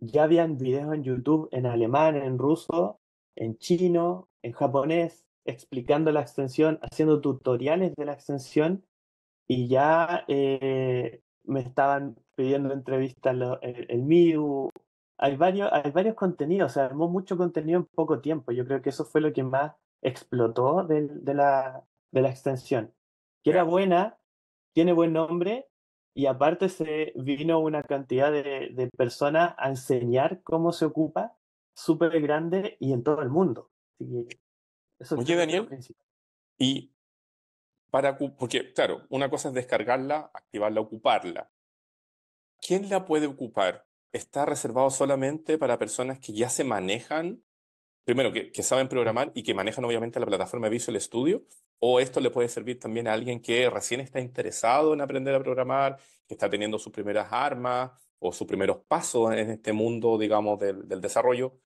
Ya 0.00 0.24
habían 0.24 0.56
videos 0.58 0.94
en 0.94 1.04
YouTube 1.04 1.48
en 1.52 1.66
alemán, 1.66 2.16
en 2.16 2.38
ruso, 2.38 3.00
en 3.36 3.58
chino, 3.58 4.28
en 4.42 4.52
japonés, 4.52 5.24
explicando 5.44 6.12
la 6.12 6.20
extensión, 6.22 6.78
haciendo 6.82 7.20
tutoriales 7.20 7.94
de 7.96 8.04
la 8.06 8.12
extensión 8.14 8.84
y 9.48 9.68
ya 9.68 10.24
eh, 10.28 11.22
me 11.44 11.60
estaban 11.60 12.16
pidiendo 12.36 12.72
entrevistas 12.72 13.34
el, 13.62 13.86
el 13.90 14.02
Midu. 14.02 14.70
Hay 15.18 15.36
varios, 15.36 15.70
hay 15.72 15.90
varios 15.90 16.14
contenidos, 16.14 16.72
se 16.72 16.80
armó 16.80 17.08
mucho 17.08 17.36
contenido 17.36 17.80
en 17.80 17.86
poco 17.86 18.20
tiempo. 18.20 18.52
Yo 18.52 18.64
creo 18.66 18.80
que 18.82 18.90
eso 18.90 19.04
fue 19.04 19.20
lo 19.20 19.32
que 19.32 19.42
más 19.42 19.74
explotó 20.02 20.84
del- 20.84 21.24
de, 21.24 21.34
la, 21.34 21.84
de 22.12 22.22
la 22.22 22.30
extensión. 22.30 22.94
Que 23.42 23.50
era 23.50 23.64
buena, 23.64 24.18
tiene 24.74 24.92
buen 24.94 25.12
nombre 25.12 25.68
y 26.14 26.26
aparte 26.26 26.68
se 26.68 27.12
vino 27.16 27.60
una 27.60 27.82
cantidad 27.82 28.32
de, 28.32 28.70
de 28.72 28.88
personas 28.96 29.54
a 29.58 29.68
enseñar 29.68 30.42
cómo 30.42 30.72
se 30.72 30.84
ocupa, 30.84 31.36
súper 31.74 32.20
grande 32.20 32.76
y 32.80 32.92
en 32.92 33.02
todo 33.02 33.22
el 33.22 33.30
mundo. 33.30 33.70
Así 34.00 34.26
que 34.28 34.40
eso 34.98 35.16
Oye, 35.16 35.36
Daniel, 35.36 35.68
y 36.58 36.92
para, 37.90 38.18
porque 38.18 38.72
claro, 38.72 39.06
una 39.08 39.30
cosa 39.30 39.48
es 39.48 39.54
descargarla, 39.54 40.30
activarla, 40.32 40.80
ocuparla. 40.80 41.50
¿Quién 42.60 42.88
la 42.90 43.06
puede 43.06 43.26
ocupar? 43.26 43.86
¿Está 44.12 44.44
reservado 44.44 44.90
solamente 44.90 45.56
para 45.56 45.78
personas 45.78 46.18
que 46.18 46.32
ya 46.32 46.50
se 46.50 46.64
manejan, 46.64 47.42
primero, 48.04 48.32
que, 48.32 48.52
que 48.52 48.62
saben 48.62 48.88
programar 48.88 49.32
y 49.34 49.42
que 49.42 49.54
manejan 49.54 49.84
obviamente 49.84 50.20
la 50.20 50.26
plataforma 50.26 50.68
Visual 50.68 51.00
Studio? 51.00 51.44
¿O 51.80 51.98
esto 52.00 52.20
le 52.20 52.30
puede 52.30 52.48
servir 52.48 52.78
también 52.78 53.08
a 53.08 53.12
alguien 53.14 53.40
que 53.40 53.68
recién 53.70 54.00
está 54.00 54.20
interesado 54.20 54.92
en 54.94 55.00
aprender 55.00 55.34
a 55.34 55.42
programar, 55.42 55.98
que 56.28 56.34
está 56.34 56.48
teniendo 56.50 56.78
sus 56.78 56.92
primeras 56.92 57.28
armas 57.32 57.92
o 58.18 58.32
sus 58.32 58.46
primeros 58.46 58.78
pasos 58.86 59.32
en 59.32 59.50
este 59.50 59.72
mundo, 59.72 60.18
digamos, 60.18 60.58
del, 60.58 60.86
del 60.86 61.00
desarrollo? 61.00 61.58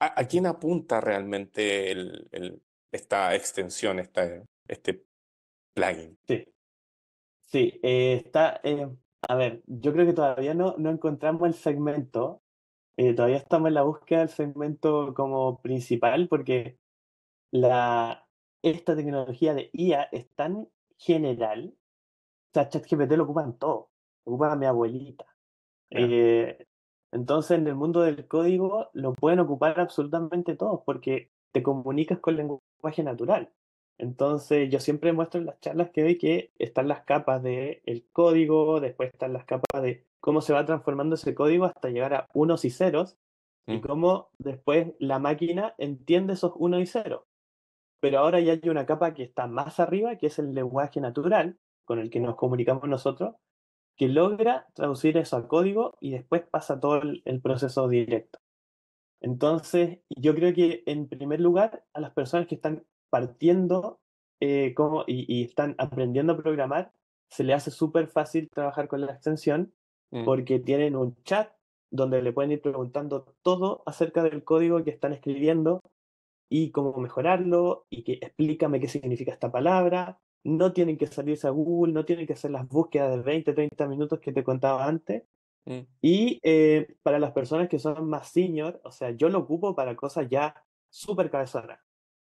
¿A, 0.00 0.24
quién 0.26 0.46
apunta 0.46 1.00
realmente 1.00 1.90
el- 1.90 2.62
esta 2.92 3.34
extensión, 3.34 3.98
esta, 3.98 4.42
este 4.66 5.04
plugin? 5.74 6.18
Sí. 6.26 6.44
Sí, 7.46 7.80
eh, 7.82 8.22
está, 8.26 8.60
eh, 8.62 8.88
a 9.22 9.34
ver, 9.34 9.62
yo 9.66 9.92
creo 9.92 10.04
que 10.06 10.12
todavía 10.12 10.52
no, 10.54 10.74
no 10.78 10.90
encontramos 10.90 11.48
el 11.48 11.54
segmento, 11.54 12.42
eh, 12.96 13.14
todavía 13.14 13.38
estamos 13.38 13.68
en 13.68 13.74
la 13.74 13.82
búsqueda 13.82 14.20
del 14.20 14.28
segmento 14.30 15.14
como 15.14 15.60
principal 15.62 16.28
porque 16.28 16.78
la, 17.52 18.27
esta 18.62 18.96
tecnología 18.96 19.54
de 19.54 19.70
IA 19.72 20.02
es 20.12 20.28
tan 20.34 20.68
general, 20.96 21.74
o 21.74 22.54
sea, 22.54 22.68
ChatGPT 22.68 23.12
lo 23.12 23.24
ocupan 23.24 23.58
todo, 23.58 23.90
lo 24.24 24.32
ocupa 24.32 24.56
mi 24.56 24.66
abuelita. 24.66 25.26
Eh, 25.90 26.66
entonces, 27.12 27.58
en 27.58 27.66
el 27.66 27.74
mundo 27.74 28.02
del 28.02 28.26
código 28.28 28.90
lo 28.92 29.14
pueden 29.14 29.40
ocupar 29.40 29.80
absolutamente 29.80 30.56
todos 30.56 30.82
porque 30.84 31.30
te 31.52 31.62
comunicas 31.62 32.18
con 32.18 32.36
lenguaje 32.36 33.02
natural. 33.02 33.50
Entonces, 33.98 34.70
yo 34.70 34.80
siempre 34.80 35.12
muestro 35.12 35.40
en 35.40 35.46
las 35.46 35.60
charlas 35.60 35.90
que 35.90 36.02
doy 36.02 36.18
que 36.18 36.52
están 36.58 36.88
las 36.88 37.02
capas 37.02 37.42
del 37.42 38.06
código, 38.12 38.80
después 38.80 39.10
están 39.12 39.32
las 39.32 39.44
capas 39.44 39.82
de 39.82 40.04
cómo 40.20 40.40
se 40.40 40.52
va 40.52 40.66
transformando 40.66 41.16
ese 41.16 41.34
código 41.34 41.64
hasta 41.64 41.88
llegar 41.90 42.14
a 42.14 42.28
unos 42.32 42.64
y 42.64 42.70
ceros 42.70 43.16
y 43.66 43.80
cómo 43.80 44.30
después 44.38 44.94
la 44.98 45.18
máquina 45.18 45.74
entiende 45.78 46.34
esos 46.34 46.52
unos 46.56 46.80
y 46.80 46.86
ceros. 46.86 47.22
Pero 48.00 48.20
ahora 48.20 48.40
ya 48.40 48.52
hay 48.52 48.68
una 48.68 48.86
capa 48.86 49.14
que 49.14 49.24
está 49.24 49.46
más 49.46 49.80
arriba, 49.80 50.16
que 50.16 50.26
es 50.26 50.38
el 50.38 50.54
lenguaje 50.54 51.00
natural 51.00 51.58
con 51.84 51.98
el 51.98 52.10
que 52.10 52.20
nos 52.20 52.36
comunicamos 52.36 52.88
nosotros, 52.88 53.34
que 53.96 54.08
logra 54.08 54.66
traducir 54.74 55.16
eso 55.16 55.36
a 55.36 55.48
código 55.48 55.96
y 56.00 56.12
después 56.12 56.42
pasa 56.48 56.78
todo 56.78 57.02
el, 57.02 57.22
el 57.24 57.40
proceso 57.40 57.88
directo. 57.88 58.38
Entonces, 59.20 59.98
yo 60.10 60.34
creo 60.34 60.54
que 60.54 60.82
en 60.86 61.08
primer 61.08 61.40
lugar, 61.40 61.84
a 61.92 62.00
las 62.00 62.12
personas 62.12 62.46
que 62.46 62.54
están 62.54 62.84
partiendo 63.10 64.00
eh, 64.40 64.74
y, 65.06 65.40
y 65.40 65.44
están 65.44 65.74
aprendiendo 65.78 66.34
a 66.34 66.36
programar, 66.36 66.92
se 67.28 67.44
le 67.44 67.54
hace 67.54 67.70
súper 67.70 68.08
fácil 68.08 68.48
trabajar 68.48 68.88
con 68.88 69.00
la 69.00 69.12
extensión 69.12 69.74
mm, 70.10 70.24
porque 70.24 70.60
tienen 70.60 70.96
un 70.96 71.20
chat 71.24 71.52
donde 71.90 72.22
le 72.22 72.32
pueden 72.32 72.52
ir 72.52 72.60
preguntando 72.60 73.34
todo 73.42 73.82
acerca 73.86 74.22
del 74.22 74.44
código 74.44 74.84
que 74.84 74.90
están 74.90 75.12
escribiendo 75.12 75.82
y 76.48 76.70
cómo 76.70 76.96
mejorarlo 76.98 77.86
y 77.90 78.04
que 78.04 78.14
explícame 78.14 78.80
qué 78.80 78.88
significa 78.88 79.32
esta 79.32 79.50
palabra. 79.52 80.20
No 80.44 80.72
tienen 80.72 80.96
que 80.98 81.06
salirse 81.06 81.46
a 81.46 81.50
Google, 81.50 81.92
no 81.92 82.04
tienen 82.04 82.26
que 82.26 82.32
hacer 82.34 82.50
las 82.50 82.66
búsquedas 82.68 83.10
de 83.16 83.22
20, 83.22 83.52
30 83.52 83.86
minutos 83.88 84.20
que 84.20 84.32
te 84.32 84.44
contaba 84.44 84.86
antes. 84.86 85.24
mm, 85.66 85.80
Y 86.02 86.40
eh, 86.42 86.96
para 87.02 87.18
las 87.18 87.32
personas 87.32 87.68
que 87.68 87.78
son 87.78 88.08
más 88.08 88.28
senior, 88.30 88.80
o 88.84 88.90
sea, 88.92 89.10
yo 89.12 89.28
lo 89.28 89.40
ocupo 89.40 89.74
para 89.74 89.96
cosas 89.96 90.28
ya 90.30 90.64
súper 90.90 91.30
cabezonas, 91.30 91.80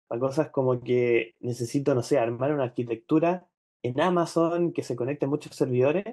para 0.07 0.19
cosas 0.21 0.49
como 0.51 0.81
que 0.81 1.35
necesito, 1.39 1.95
no 1.95 2.03
sé, 2.03 2.19
armar 2.19 2.53
una 2.53 2.63
arquitectura 2.65 3.47
en 3.83 3.99
Amazon 4.01 4.73
que 4.73 4.83
se 4.83 4.95
conecte 4.95 5.25
a 5.25 5.29
muchos 5.29 5.55
servidores 5.55 6.05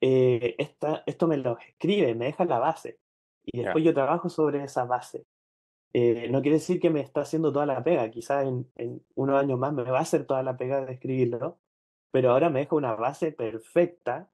eh, 0.00 0.54
esta, 0.58 1.02
esto 1.06 1.26
me 1.28 1.36
lo 1.36 1.58
escribe, 1.58 2.14
me 2.14 2.26
deja 2.26 2.44
la 2.44 2.58
base. 2.58 3.00
Y 3.44 3.60
después 3.60 3.84
yo 3.84 3.94
trabajo 3.94 4.28
sobre 4.28 4.64
esa 4.64 4.84
base. 4.84 5.26
Eh, 5.92 6.28
no 6.30 6.40
quiere 6.40 6.58
decir 6.58 6.78
que 6.80 6.90
me 6.90 7.00
está 7.00 7.22
haciendo 7.22 7.52
toda 7.52 7.66
la 7.66 7.82
pega, 7.82 8.10
quizás 8.10 8.46
en, 8.46 8.70
en, 8.76 9.02
unos 9.14 9.40
años 9.40 9.58
más 9.58 9.72
me 9.72 9.82
va 9.82 9.98
a 9.98 10.02
hacer 10.02 10.24
toda 10.24 10.42
la 10.42 10.56
pega 10.56 10.84
de 10.84 10.92
escribirlo, 10.92 11.58
pero 12.12 12.30
ahora 12.30 12.48
me 12.48 12.60
deja 12.60 12.76
una 12.76 12.94
base 12.94 13.32
perfecta 13.32 14.30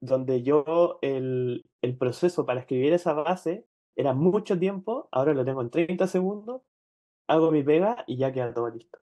donde 0.00 0.42
yo 0.42 0.98
el, 1.02 1.68
el 1.82 1.96
proceso 1.96 2.46
para 2.46 2.60
escribir 2.60 2.92
esa 2.92 3.12
base 3.12 3.66
era 3.96 4.12
mucho 4.12 4.58
tiempo, 4.58 5.08
ahora 5.10 5.34
lo 5.34 5.44
tengo 5.44 5.62
en 5.62 5.70
30 5.70 6.06
segundos, 6.06 6.62
hago 7.26 7.50
mi 7.50 7.62
pega 7.62 8.04
y 8.06 8.16
ya 8.16 8.32
queda 8.32 8.52
todo 8.52 8.70
listo. 8.70 8.98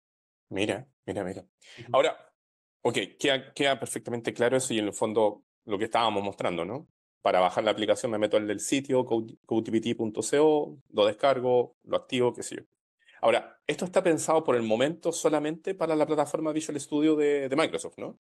Mira, 0.49 0.87
mira, 1.05 1.25
mira. 1.25 1.45
Ahora, 1.93 2.17
ok, 2.83 2.99
queda, 3.19 3.53
queda 3.53 3.79
perfectamente 3.79 4.33
claro 4.33 4.57
eso 4.57 4.75
y 4.75 4.79
en 4.79 4.87
el 4.87 4.93
fondo 4.93 5.45
lo 5.65 5.79
que 5.79 5.85
estábamos 5.85 6.23
mostrando, 6.23 6.65
¿no? 6.65 6.89
Para 7.27 7.41
bajar 7.41 7.65
la 7.65 7.73
aplicación 7.73 8.13
me 8.13 8.19
meto 8.19 8.37
al 8.37 8.47
del 8.47 8.61
sitio, 8.61 9.05
codegpt.co, 9.05 10.79
lo 10.93 11.07
descargo, 11.07 11.75
lo 11.83 11.97
activo, 11.97 12.33
qué 12.33 12.45
sé 12.45 12.55
yo. 12.59 12.63
Ahora, 13.21 13.59
esto 13.67 13.85
está 13.85 14.01
pensado 14.01 14.45
por 14.45 14.55
el 14.55 14.63
momento 14.63 15.11
solamente 15.11 15.75
para 15.75 15.97
la 15.97 16.07
plataforma 16.07 16.53
Visual 16.53 16.79
Studio 16.79 17.17
de, 17.17 17.49
de 17.49 17.57
Microsoft, 17.57 17.99
¿no? 17.99 18.17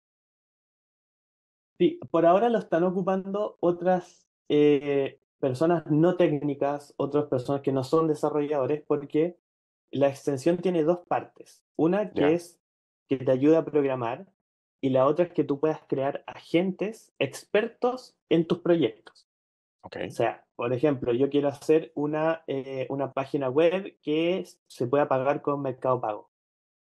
Sí, 1.78 2.00
por 2.10 2.26
ahora 2.26 2.48
lo 2.48 2.58
están 2.58 2.82
ocupando 2.82 3.58
otras 3.60 4.26
eh, 4.48 5.20
personas 5.38 5.86
no 5.86 6.16
técnicas, 6.16 6.92
otras 6.96 7.26
personas 7.26 7.62
que 7.62 7.70
no 7.70 7.84
son 7.84 8.08
desarrolladores, 8.08 8.82
porque 8.88 9.38
la 9.92 10.08
extensión 10.08 10.56
tiene 10.56 10.82
dos 10.82 11.06
partes. 11.06 11.62
Una 11.76 12.10
que 12.10 12.34
es 12.34 12.60
que 13.06 13.18
te 13.18 13.30
ayuda 13.30 13.58
a 13.58 13.64
programar 13.64 14.26
y 14.86 14.90
la 14.90 15.04
otra 15.04 15.24
es 15.24 15.32
que 15.32 15.42
tú 15.42 15.58
puedas 15.58 15.80
crear 15.88 16.22
agentes 16.28 17.12
expertos 17.18 18.16
en 18.28 18.46
tus 18.46 18.60
proyectos. 18.60 19.26
Okay. 19.82 20.06
O 20.06 20.10
sea, 20.12 20.46
por 20.54 20.72
ejemplo, 20.72 21.12
yo 21.12 21.28
quiero 21.28 21.48
hacer 21.48 21.90
una, 21.96 22.44
eh, 22.46 22.86
una 22.88 23.12
página 23.12 23.50
web 23.50 23.98
que 24.00 24.46
se 24.68 24.86
pueda 24.86 25.08
pagar 25.08 25.42
con 25.42 25.60
Mercado 25.60 26.00
Pago. 26.00 26.30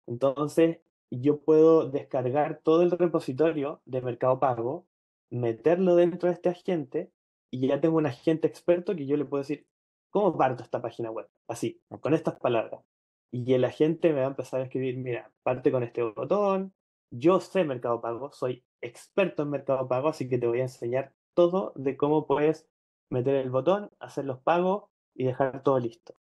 Entonces, 0.09 0.81
yo 1.12 1.38
puedo 1.42 1.88
descargar 1.88 2.61
todo 2.64 2.83
el 2.83 2.90
repositorio 2.90 3.83
de 3.85 4.03
Mercado 4.03 4.40
Pago, 4.40 4.88
meterlo 5.31 5.94
dentro 5.94 6.29
de 6.29 6.35
este 6.35 6.49
agente 6.49 7.12
y 7.53 7.68
ya 7.68 7.81
tengo 7.81 7.99
un 7.99 8.07
agente 8.07 8.49
experto 8.49 8.96
que 8.96 9.07
yo 9.07 9.16
le 9.16 9.27
puedo 9.27 9.44
decir, 9.44 9.64
¿cómo 10.11 10.37
parto 10.37 10.64
esta 10.64 10.83
página 10.83 11.12
web? 11.12 11.29
Así, 11.46 11.81
con 12.01 12.14
estas 12.14 12.35
palabras. 12.40 12.83
Y 13.31 13.55
el 13.55 13.64
agente 13.64 14.12
me 14.12 14.22
va 14.22 14.27
a 14.27 14.31
empezar 14.31 14.61
a 14.61 14.64
escribir, 14.64 14.96
mira, 14.96 15.31
parte 15.44 15.70
con 15.70 15.85
este 15.85 16.03
botón, 16.03 16.75
yo 17.10 17.40
sé 17.40 17.64
Mercado 17.64 18.00
Pago, 18.00 18.32
soy 18.32 18.64
experto 18.80 19.42
en 19.42 19.50
Mercado 19.50 19.88
Pago, 19.88 20.08
así 20.08 20.28
que 20.28 20.38
te 20.38 20.46
voy 20.46 20.60
a 20.60 20.64
enseñar 20.64 21.12
todo 21.34 21.72
de 21.76 21.96
cómo 21.96 22.26
puedes 22.26 22.68
meter 23.10 23.36
el 23.36 23.50
botón, 23.50 23.90
hacer 24.00 24.24
los 24.24 24.40
pagos 24.40 24.84
y 25.14 25.24
dejar 25.24 25.62
todo 25.62 25.78
listo. 25.78 26.14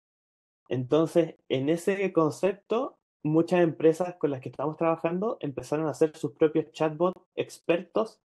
Entonces, 0.68 1.36
en 1.48 1.68
ese 1.68 2.12
concepto, 2.12 2.98
muchas 3.22 3.60
empresas 3.60 4.16
con 4.16 4.30
las 4.30 4.40
que 4.40 4.48
estamos 4.48 4.76
trabajando 4.76 5.36
empezaron 5.40 5.86
a 5.86 5.90
hacer 5.90 6.16
sus 6.16 6.32
propios 6.32 6.70
chatbots 6.72 7.20
expertos 7.34 8.20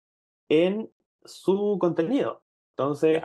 en 0.50 0.92
su 1.24 1.78
contenido. 1.80 2.44
Entonces, 2.72 3.24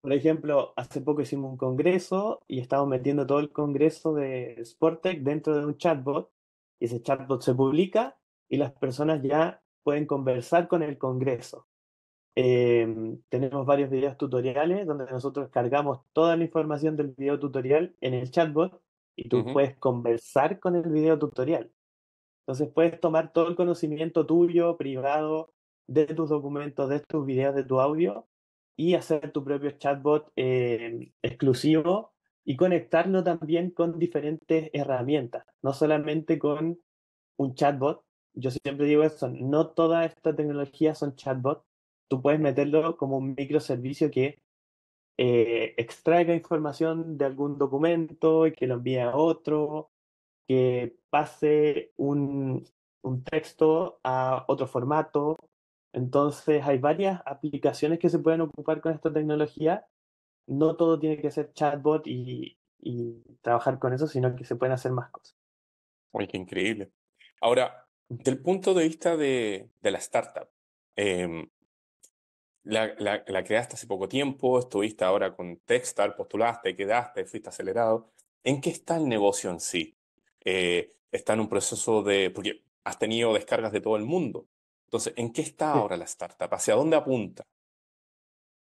por 0.00 0.12
ejemplo, 0.12 0.72
hace 0.76 1.00
poco 1.00 1.20
hicimos 1.20 1.52
un 1.52 1.56
congreso 1.58 2.42
y 2.48 2.60
estamos 2.60 2.88
metiendo 2.88 3.26
todo 3.26 3.40
el 3.40 3.52
congreso 3.52 4.14
de 4.14 4.60
Sportec 4.64 5.20
dentro 5.22 5.58
de 5.58 5.66
un 5.66 5.76
chatbot 5.76 6.30
y 6.78 6.86
ese 6.86 7.02
chatbot 7.02 7.42
se 7.42 7.54
publica 7.54 8.16
y 8.50 8.58
las 8.58 8.72
personas 8.72 9.22
ya 9.22 9.62
pueden 9.82 10.04
conversar 10.04 10.68
con 10.68 10.82
el 10.82 10.98
congreso. 10.98 11.66
Eh, 12.36 13.16
tenemos 13.28 13.64
varios 13.64 13.90
videos 13.90 14.18
tutoriales 14.18 14.86
donde 14.86 15.06
nosotros 15.10 15.48
cargamos 15.50 16.00
toda 16.12 16.36
la 16.36 16.44
información 16.44 16.96
del 16.96 17.14
video 17.16 17.38
tutorial 17.38 17.96
en 18.00 18.14
el 18.14 18.30
chatbot 18.30 18.82
y 19.16 19.28
tú 19.28 19.44
puedes 19.52 19.76
conversar 19.78 20.60
con 20.60 20.76
el 20.76 20.90
video 20.90 21.18
tutorial. 21.18 21.70
Entonces 22.42 22.68
puedes 22.74 23.00
tomar 23.00 23.32
todo 23.32 23.48
el 23.48 23.56
conocimiento 23.56 24.26
tuyo, 24.26 24.76
privado, 24.76 25.52
de 25.86 26.06
tus 26.06 26.30
documentos, 26.30 26.88
de 26.88 27.00
tus 27.00 27.26
videos, 27.26 27.54
de 27.54 27.64
tu 27.64 27.80
audio 27.80 28.28
y 28.76 28.94
hacer 28.94 29.32
tu 29.32 29.44
propio 29.44 29.72
chatbot 29.72 30.32
eh, 30.36 31.12
exclusivo 31.22 32.12
y 32.44 32.56
conectarlo 32.56 33.22
también 33.22 33.70
con 33.70 33.98
diferentes 33.98 34.70
herramientas, 34.72 35.44
no 35.62 35.72
solamente 35.72 36.38
con 36.38 36.80
un 37.36 37.54
chatbot. 37.54 38.04
Yo 38.34 38.50
siempre 38.50 38.86
digo 38.86 39.02
eso, 39.02 39.28
no 39.28 39.68
toda 39.68 40.04
esta 40.04 40.34
tecnología 40.34 40.94
son 40.94 41.16
chatbots. 41.16 41.64
Tú 42.08 42.22
puedes 42.22 42.40
meterlo 42.40 42.96
como 42.96 43.18
un 43.18 43.34
microservicio 43.36 44.10
que 44.10 44.38
eh, 45.18 45.74
extraiga 45.76 46.34
información 46.34 47.18
de 47.18 47.26
algún 47.26 47.58
documento 47.58 48.46
y 48.46 48.52
que 48.52 48.66
lo 48.66 48.74
envíe 48.74 48.98
a 48.98 49.14
otro, 49.14 49.90
que 50.48 50.96
pase 51.10 51.92
un, 51.96 52.66
un 53.02 53.24
texto 53.24 54.00
a 54.02 54.44
otro 54.48 54.66
formato. 54.66 55.36
Entonces 55.92 56.64
hay 56.64 56.78
varias 56.78 57.20
aplicaciones 57.26 57.98
que 57.98 58.08
se 58.08 58.18
pueden 58.18 58.40
ocupar 58.42 58.80
con 58.80 58.92
esta 58.92 59.12
tecnología. 59.12 59.86
No 60.46 60.76
todo 60.76 60.98
tiene 60.98 61.20
que 61.20 61.30
ser 61.30 61.52
chatbot 61.52 62.06
y, 62.06 62.58
y 62.80 63.22
trabajar 63.42 63.78
con 63.78 63.92
eso, 63.92 64.06
sino 64.06 64.34
que 64.34 64.44
se 64.44 64.56
pueden 64.56 64.72
hacer 64.72 64.92
más 64.92 65.10
cosas. 65.10 65.36
Uy, 66.12 66.26
qué 66.26 66.38
increíble. 66.38 66.90
Ahora, 67.40 67.86
del 68.10 68.40
punto 68.42 68.74
de 68.74 68.88
vista 68.88 69.16
de, 69.16 69.70
de 69.80 69.90
la 69.90 69.98
startup, 69.98 70.48
eh, 70.96 71.48
la, 72.64 72.94
la, 72.98 73.24
la, 73.26 73.44
creaste 73.44 73.76
hace 73.76 73.86
poco 73.86 74.08
tiempo, 74.08 74.58
estuviste 74.58 75.04
ahora 75.04 75.34
con 75.34 75.58
Techstar, 75.58 76.16
postulaste, 76.16 76.76
quedaste, 76.76 77.24
fuiste 77.24 77.48
acelerado. 77.48 78.12
¿En 78.42 78.60
qué 78.60 78.70
está 78.70 78.96
el 78.96 79.08
negocio 79.08 79.50
en 79.50 79.60
sí? 79.60 79.96
Eh, 80.44 80.90
está 81.10 81.34
en 81.34 81.40
un 81.40 81.48
proceso 81.48 82.02
de, 82.02 82.30
porque 82.30 82.64
has 82.84 82.98
tenido 82.98 83.32
descargas 83.32 83.72
de 83.72 83.80
todo 83.80 83.96
el 83.96 84.04
mundo. 84.04 84.48
Entonces, 84.86 85.14
¿en 85.16 85.32
qué 85.32 85.42
está 85.42 85.72
ahora 85.72 85.96
la 85.96 86.04
startup? 86.04 86.52
¿Hacia 86.52 86.74
dónde 86.74 86.96
apunta? 86.96 87.46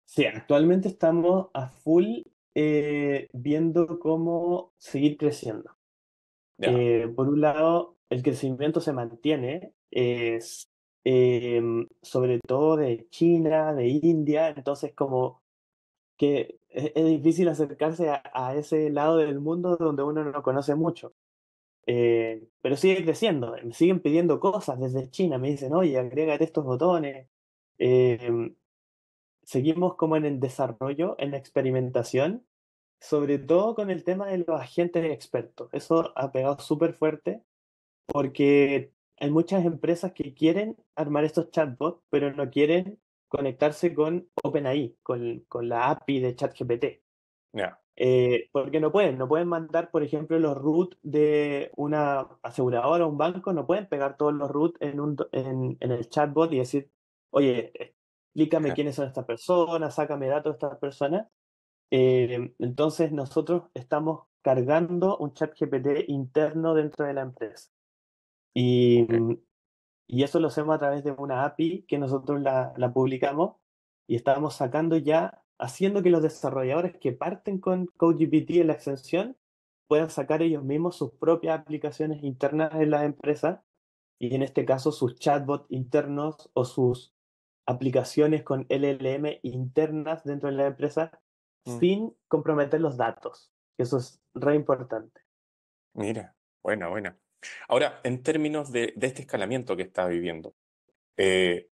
Sí, 0.06 0.26
actualmente 0.26 0.90
estamos 0.90 1.48
a 1.54 1.70
full 1.70 2.24
eh, 2.54 3.30
viendo 3.32 3.98
cómo 3.98 4.74
seguir 4.78 5.18
creciendo. 5.18 5.78
Eh, 6.60 7.12
por 7.16 7.30
un 7.30 7.42
lado, 7.42 7.98
el 8.12 8.24
crecimiento 8.24 8.82
se 8.82 8.94
mantiene, 8.94 9.74
es 9.90 10.70
eh, 11.06 11.62
sobre 12.02 12.40
todo 12.40 12.78
de 12.78 13.08
China, 13.10 13.74
de 13.74 13.88
India, 13.88 14.50
entonces 14.50 14.94
como 14.94 15.42
que 16.18 16.60
es, 16.70 16.94
difícil 16.96 17.50
acercarse 17.50 18.10
a, 18.10 18.56
ese 18.56 18.90
lado 18.92 19.18
del 19.18 19.40
mundo 19.40 19.78
donde 19.78 20.04
uno 20.04 20.26
no 20.26 20.44
conoce 20.44 20.76
mucho. 20.76 21.14
Eh, 21.88 22.48
pero 22.62 22.78
sigue 22.78 23.04
creciendo, 23.04 23.56
me 23.64 23.74
siguen 23.74 24.02
pidiendo 24.02 24.40
cosas 24.40 24.80
desde 24.80 25.10
China, 25.10 25.38
me 25.38 25.50
dicen, 25.52 25.74
oye, 25.74 25.98
agrégate 25.98 26.44
estos 26.46 26.66
botones. 26.66 27.28
Eh, 27.80 28.54
seguimos 29.44 29.96
como 29.96 30.18
en 30.18 30.26
el 30.26 30.40
desarrollo, 30.40 31.16
en 31.20 31.32
la 31.32 31.38
experimentación, 31.38 32.46
sobre 33.00 33.40
todo 33.40 33.76
con 33.76 33.90
el 33.90 34.04
tema 34.04 34.28
de 34.28 34.40
los 34.40 34.50
agentes 34.62 35.06
expertos. 35.12 35.70
Eso 35.74 36.14
ha 36.18 36.32
pegado 36.32 36.60
súper 36.60 36.94
fuerte 36.94 37.44
porque 38.12 38.92
hay 39.18 39.32
muchas 39.32 39.66
empresas 39.66 40.14
que 40.14 40.34
quieren 40.34 40.78
armar 40.96 41.24
estos 41.24 41.52
chatbots, 41.52 42.02
pero 42.10 42.34
no 42.34 42.50
quieren 42.50 43.00
conectarse 43.28 43.94
con 43.94 44.28
OpenAI, 44.44 44.98
con, 45.04 45.46
con 45.48 45.70
la 45.70 45.92
API 45.92 46.20
de 46.20 46.36
ChatGPT. 46.36 46.86
Yeah. 47.54 47.80
Eh, 47.96 48.50
porque 48.52 48.80
no 48.80 48.92
pueden, 48.92 49.18
no 49.18 49.28
pueden 49.28 49.48
mandar, 49.48 49.92
por 49.92 50.04
ejemplo, 50.04 50.40
los 50.40 50.58
root 50.58 50.96
de 51.04 51.72
una 51.76 52.28
aseguradora 52.42 53.06
o 53.06 53.10
un 53.10 53.18
banco, 53.18 53.54
no 53.54 53.68
pueden 53.68 53.88
pegar 53.88 54.18
todos 54.18 54.34
los 54.34 54.50
root 54.50 54.76
en, 54.80 55.00
un, 55.00 55.16
en, 55.32 55.78
en 55.80 55.92
el 55.92 56.10
chatbot 56.10 56.52
y 56.52 56.58
decir, 56.58 56.90
oye, 57.30 57.72
explícame 57.74 58.70
yeah. 58.70 58.76
quiénes 58.76 58.96
son 58.96 59.08
estas 59.08 59.26
personas, 59.26 59.96
sácame 59.96 60.28
datos 60.28 60.54
de 60.54 60.58
estas 60.58 60.78
personas. 60.80 61.28
Eh, 61.92 62.54
entonces 62.60 63.12
nosotros 63.12 63.64
estamos 63.74 64.24
cargando 64.42 65.18
un 65.18 65.34
chat 65.34 65.54
GPT 65.58 66.10
interno 66.10 66.74
dentro 66.74 67.06
de 67.06 67.14
la 67.14 67.22
empresa. 67.22 67.70
Y, 68.54 69.04
okay. 69.04 69.44
y 70.08 70.24
eso 70.24 70.40
lo 70.40 70.48
hacemos 70.48 70.76
a 70.76 70.80
través 70.80 71.04
de 71.04 71.12
una 71.12 71.46
API 71.46 71.84
que 71.88 71.98
nosotros 71.98 72.42
la, 72.42 72.74
la 72.78 72.94
publicamos 72.94 73.56
y 74.08 74.16
estamos 74.16 74.56
sacando 74.56 74.98
ya 74.98 75.42
haciendo 75.58 76.02
que 76.02 76.10
los 76.10 76.24
desarrolladores 76.24 76.98
que 76.98 77.14
parten 77.14 77.60
con 77.60 77.86
CodeGPT 77.86 78.58
en 78.58 78.68
la 78.68 78.74
extensión 78.74 79.38
puedan 79.88 80.10
sacar 80.10 80.42
ellos 80.42 80.64
mismos 80.64 80.96
sus 80.96 81.12
propias 81.12 81.60
aplicaciones 81.60 82.24
internas 82.24 82.74
en 82.76 82.90
la 82.90 83.06
empresa 83.06 83.64
y 84.20 84.36
en 84.36 84.42
este 84.42 84.66
caso 84.66 84.92
sus 84.92 85.16
chatbots 85.16 85.66
internos 85.70 86.50
o 86.54 86.66
sus 86.66 87.14
aplicaciones 87.68 88.44
con 88.44 88.66
LLM 88.70 89.40
internas 89.44 90.24
dentro 90.24 90.50
de 90.50 90.56
la 90.56 90.68
empresa 90.68 91.20
mm. 91.66 91.80
sin 91.80 92.18
comprometer 92.28 92.82
los 92.82 92.98
datos. 92.98 93.52
Eso 93.78 93.98
es 93.98 94.22
re 94.34 94.56
importante. 94.56 95.22
Mira, 95.94 96.36
buena, 96.64 96.88
buena. 96.88 97.18
Ahora, 97.68 98.02
en 98.04 98.24
términos 98.24 98.72
de, 98.72 98.94
de 98.96 99.08
este 99.08 99.22
escalamiento 99.22 99.76
que 99.76 99.84
está 99.84 100.08
viviendo, 100.08 100.56
eh, 101.18 101.70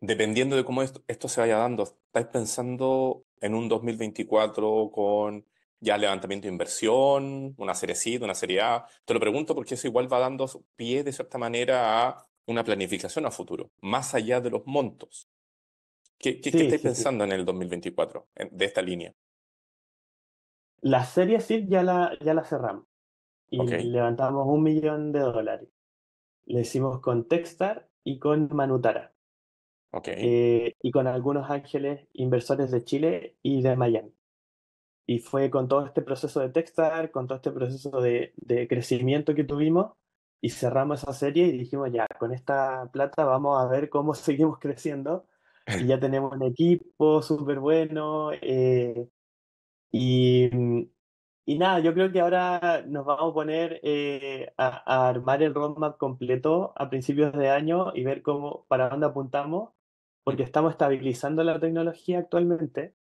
dependiendo 0.00 0.56
de 0.56 0.64
cómo 0.64 0.82
esto, 0.82 1.04
esto 1.08 1.28
se 1.28 1.40
vaya 1.40 1.58
dando, 1.58 1.84
¿estáis 1.84 2.26
pensando 2.28 3.24
en 3.40 3.54
un 3.54 3.68
2024 3.68 4.90
con 4.92 5.46
ya 5.80 5.98
levantamiento 5.98 6.46
de 6.48 6.52
inversión, 6.52 7.54
una 7.58 7.74
serie 7.74 7.94
C, 7.96 8.18
una 8.22 8.34
serie 8.34 8.60
A? 8.62 8.86
Te 9.04 9.14
lo 9.14 9.20
pregunto 9.20 9.54
porque 9.54 9.74
eso 9.74 9.86
igual 9.88 10.12
va 10.12 10.18
dando 10.20 10.48
pie 10.76 11.04
de 11.04 11.12
cierta 11.12 11.38
manera 11.38 12.08
a 12.08 12.26
una 12.46 12.64
planificación 12.64 13.26
a 13.26 13.30
futuro, 13.30 13.70
más 13.82 14.14
allá 14.14 14.40
de 14.40 14.50
los 14.50 14.66
montos. 14.66 15.28
¿Qué, 16.18 16.40
qué, 16.40 16.50
Sí, 16.52 16.58
estáis 16.64 16.80
sí, 16.80 16.90
sí. 16.90 17.04
pensando 17.04 17.24
en 17.24 17.32
el 17.32 17.44
2024 17.46 18.28
en- 18.36 18.50
de 18.56 18.64
esta 18.66 18.82
línea? 18.82 19.14
La 20.92 21.00
serie 21.04 21.36
SID 21.40 21.68
ya 21.68 21.82
la, 21.82 22.16
ya 22.20 22.32
la 22.32 22.42
cerramos 22.42 22.86
y 23.50 23.60
Ok, 23.62 23.72
levantamos 23.82 24.46
un 24.48 24.62
millón 24.62 25.12
de 25.12 25.20
dólares. 25.20 25.68
Le 26.46 26.62
hicimos 26.62 27.00
con 27.00 27.28
Techstar 27.28 27.88
y 28.04 28.18
con 28.20 28.48
Manutara 28.54 29.14
ok. 29.92 30.08
eh, 30.20 30.74
y 30.82 30.90
con 30.90 31.06
algunos 31.06 31.50
ángeles 31.50 32.08
inversores 32.12 32.70
de 32.70 32.84
Chile 32.84 33.36
y 33.42 33.62
de 33.62 33.76
Miami. 33.76 34.12
Y 35.06 35.20
fue 35.20 35.50
con 35.50 35.68
todo 35.68 35.86
este 35.86 36.02
proceso 36.02 36.40
de 36.40 36.50
Techstar, 36.50 37.10
con 37.12 37.26
todo 37.26 37.36
este 37.36 37.52
proceso 37.52 38.00
de, 38.00 38.32
de 38.36 38.66
crecimiento 38.68 39.34
que 39.34 39.44
tuvimos 39.44 39.92
y 40.40 40.50
cerramos 40.50 41.02
esa 41.02 41.12
serie 41.12 41.46
y 41.46 41.58
dijimos 41.58 41.90
ya, 41.92 42.06
con 42.18 42.32
esta 42.32 42.90
plata 42.92 43.24
vamos 43.24 43.60
a 43.62 43.68
ver 43.68 43.88
cómo 43.90 44.14
seguimos 44.14 44.58
creciendo 44.58 45.26
y 45.76 45.86
ya 45.86 46.00
tenemos 46.00 46.32
un 46.32 46.42
equipo 46.44 47.22
súper 47.22 47.60
bueno. 47.60 48.32
eh, 48.32 49.08
y, 49.92 50.50
y 51.46 51.58
nada, 51.58 51.80
yo 51.80 51.94
creo 51.94 52.12
que 52.12 52.20
ahora 52.20 52.84
nos 52.88 53.06
vamos 53.06 53.30
a 53.30 53.34
poner 53.34 53.80
eh, 53.84 54.52
a, 54.58 54.82
a 55.06 55.08
armar 55.08 55.42
el 55.42 55.54
roadmap 55.54 55.96
completo 55.98 56.72
a 56.76 56.90
principios 56.90 57.32
de 57.34 57.50
año 57.50 57.92
y 57.94 58.04
ver 58.04 58.22
cómo, 58.22 58.66
para 58.68 58.88
dónde 58.90 59.06
apuntamos, 59.06 59.72
porque 60.24 60.42
estamos 60.42 60.72
estabilizando 60.72 61.44
la 61.44 61.60
tecnología 61.60 62.18
actualmente. 62.20 62.96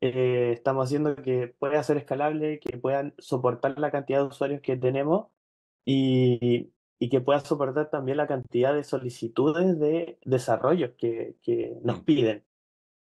Eh, 0.00 0.52
estamos 0.52 0.86
haciendo 0.86 1.16
que 1.16 1.48
pueda 1.48 1.82
ser 1.82 1.96
escalable, 1.98 2.60
que 2.60 2.78
puedan 2.78 3.14
soportar 3.18 3.78
la 3.78 3.90
cantidad 3.90 4.20
de 4.20 4.26
usuarios 4.28 4.60
que 4.62 4.76
tenemos 4.76 5.28
y, 5.84 6.72
y 6.98 7.08
que 7.10 7.20
pueda 7.20 7.40
soportar 7.40 7.90
también 7.90 8.18
la 8.18 8.26
cantidad 8.26 8.74
de 8.74 8.84
solicitudes 8.84 9.78
de 9.78 10.18
desarrollo 10.24 10.96
que, 10.96 11.36
que 11.42 11.78
nos 11.84 12.02
Mm, 12.02 12.04
piden 12.04 12.44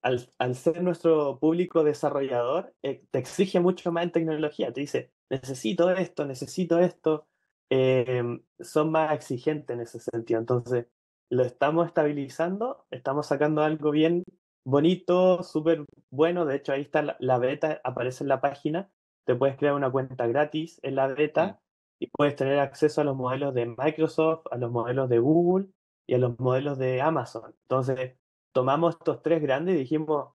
al, 0.02 0.28
al 0.38 0.54
ser 0.54 0.82
nuestro 0.82 1.38
público 1.38 1.84
desarrollador, 1.84 2.74
eh, 2.82 3.04
te 3.10 3.18
exige 3.18 3.60
mucho 3.60 3.92
más 3.92 4.04
en 4.04 4.12
tecnología. 4.12 4.72
Te 4.72 4.80
dice, 4.80 5.12
necesito 5.30 5.90
esto, 5.90 6.26
necesito 6.26 6.78
esto. 6.78 7.26
Eh, 7.70 8.22
son 8.60 8.90
más 8.90 9.12
exigentes 9.12 9.74
en 9.74 9.82
ese 9.82 10.00
sentido. 10.00 10.40
Entonces, 10.40 10.86
lo 11.30 11.44
estamos 11.44 11.86
estabilizando, 11.86 12.86
estamos 12.90 13.26
sacando 13.26 13.62
algo 13.62 13.90
bien 13.90 14.24
bonito, 14.64 15.42
súper 15.42 15.84
bueno. 16.10 16.44
De 16.44 16.56
hecho, 16.56 16.72
ahí 16.72 16.82
está 16.82 17.02
la, 17.02 17.16
la 17.20 17.38
beta, 17.38 17.80
aparece 17.84 18.24
en 18.24 18.28
la 18.28 18.40
página. 18.40 18.90
Te 19.24 19.34
puedes 19.36 19.56
crear 19.56 19.74
una 19.74 19.90
cuenta 19.90 20.26
gratis 20.26 20.80
en 20.82 20.96
la 20.96 21.08
mm. 21.08 21.14
beta 21.14 21.60
y 22.00 22.08
puedes 22.08 22.34
tener 22.34 22.58
acceso 22.58 23.02
a 23.02 23.04
los 23.04 23.16
modelos 23.16 23.54
de 23.54 23.66
Microsoft, 23.66 24.46
a 24.50 24.56
los 24.56 24.70
modelos 24.72 25.08
de 25.08 25.18
Google 25.18 25.68
y 26.06 26.14
a 26.14 26.18
los 26.18 26.38
modelos 26.40 26.78
de 26.78 27.00
Amazon. 27.02 27.54
Entonces, 27.62 28.16
tomamos 28.52 28.96
estos 28.96 29.22
tres 29.22 29.40
grandes 29.42 29.76
y 29.76 29.78
dijimos, 29.80 30.34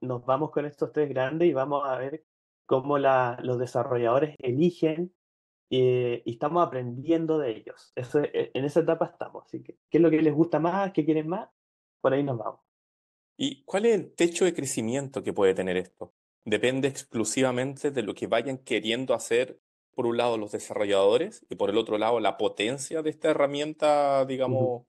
nos 0.00 0.24
vamos 0.24 0.50
con 0.50 0.66
estos 0.66 0.92
tres 0.92 1.08
grandes 1.08 1.48
y 1.48 1.52
vamos 1.52 1.88
a 1.88 1.96
ver 1.96 2.24
cómo 2.66 2.98
la, 2.98 3.38
los 3.42 3.58
desarrolladores 3.58 4.36
eligen 4.38 5.14
eh, 5.70 6.22
y 6.24 6.32
estamos 6.32 6.66
aprendiendo 6.66 7.38
de 7.38 7.50
ellos. 7.56 7.92
Eso, 7.94 8.20
eh, 8.20 8.50
en 8.54 8.64
esa 8.64 8.80
etapa 8.80 9.06
estamos. 9.06 9.44
Así 9.46 9.62
que, 9.62 9.78
¿qué 9.88 9.98
es 9.98 10.02
lo 10.02 10.10
que 10.10 10.20
les 10.22 10.34
gusta 10.34 10.58
más? 10.58 10.92
¿Qué 10.92 11.04
quieren 11.04 11.28
más? 11.28 11.48
Por 12.00 12.12
ahí 12.12 12.22
nos 12.22 12.38
vamos. 12.38 12.60
¿Y 13.36 13.62
cuál 13.64 13.86
es 13.86 13.94
el 13.94 14.14
techo 14.14 14.44
de 14.44 14.54
crecimiento 14.54 15.22
que 15.22 15.32
puede 15.32 15.54
tener 15.54 15.76
esto? 15.76 16.12
Depende 16.44 16.88
exclusivamente 16.88 17.90
de 17.90 18.02
lo 18.02 18.14
que 18.14 18.26
vayan 18.26 18.58
queriendo 18.58 19.14
hacer, 19.14 19.60
por 19.94 20.06
un 20.06 20.16
lado, 20.16 20.36
los 20.36 20.52
desarrolladores 20.52 21.46
y 21.48 21.54
por 21.54 21.70
el 21.70 21.78
otro 21.78 21.96
lado, 21.98 22.20
la 22.20 22.36
potencia 22.36 23.02
de 23.02 23.10
esta 23.10 23.30
herramienta, 23.30 24.24
digamos, 24.26 24.84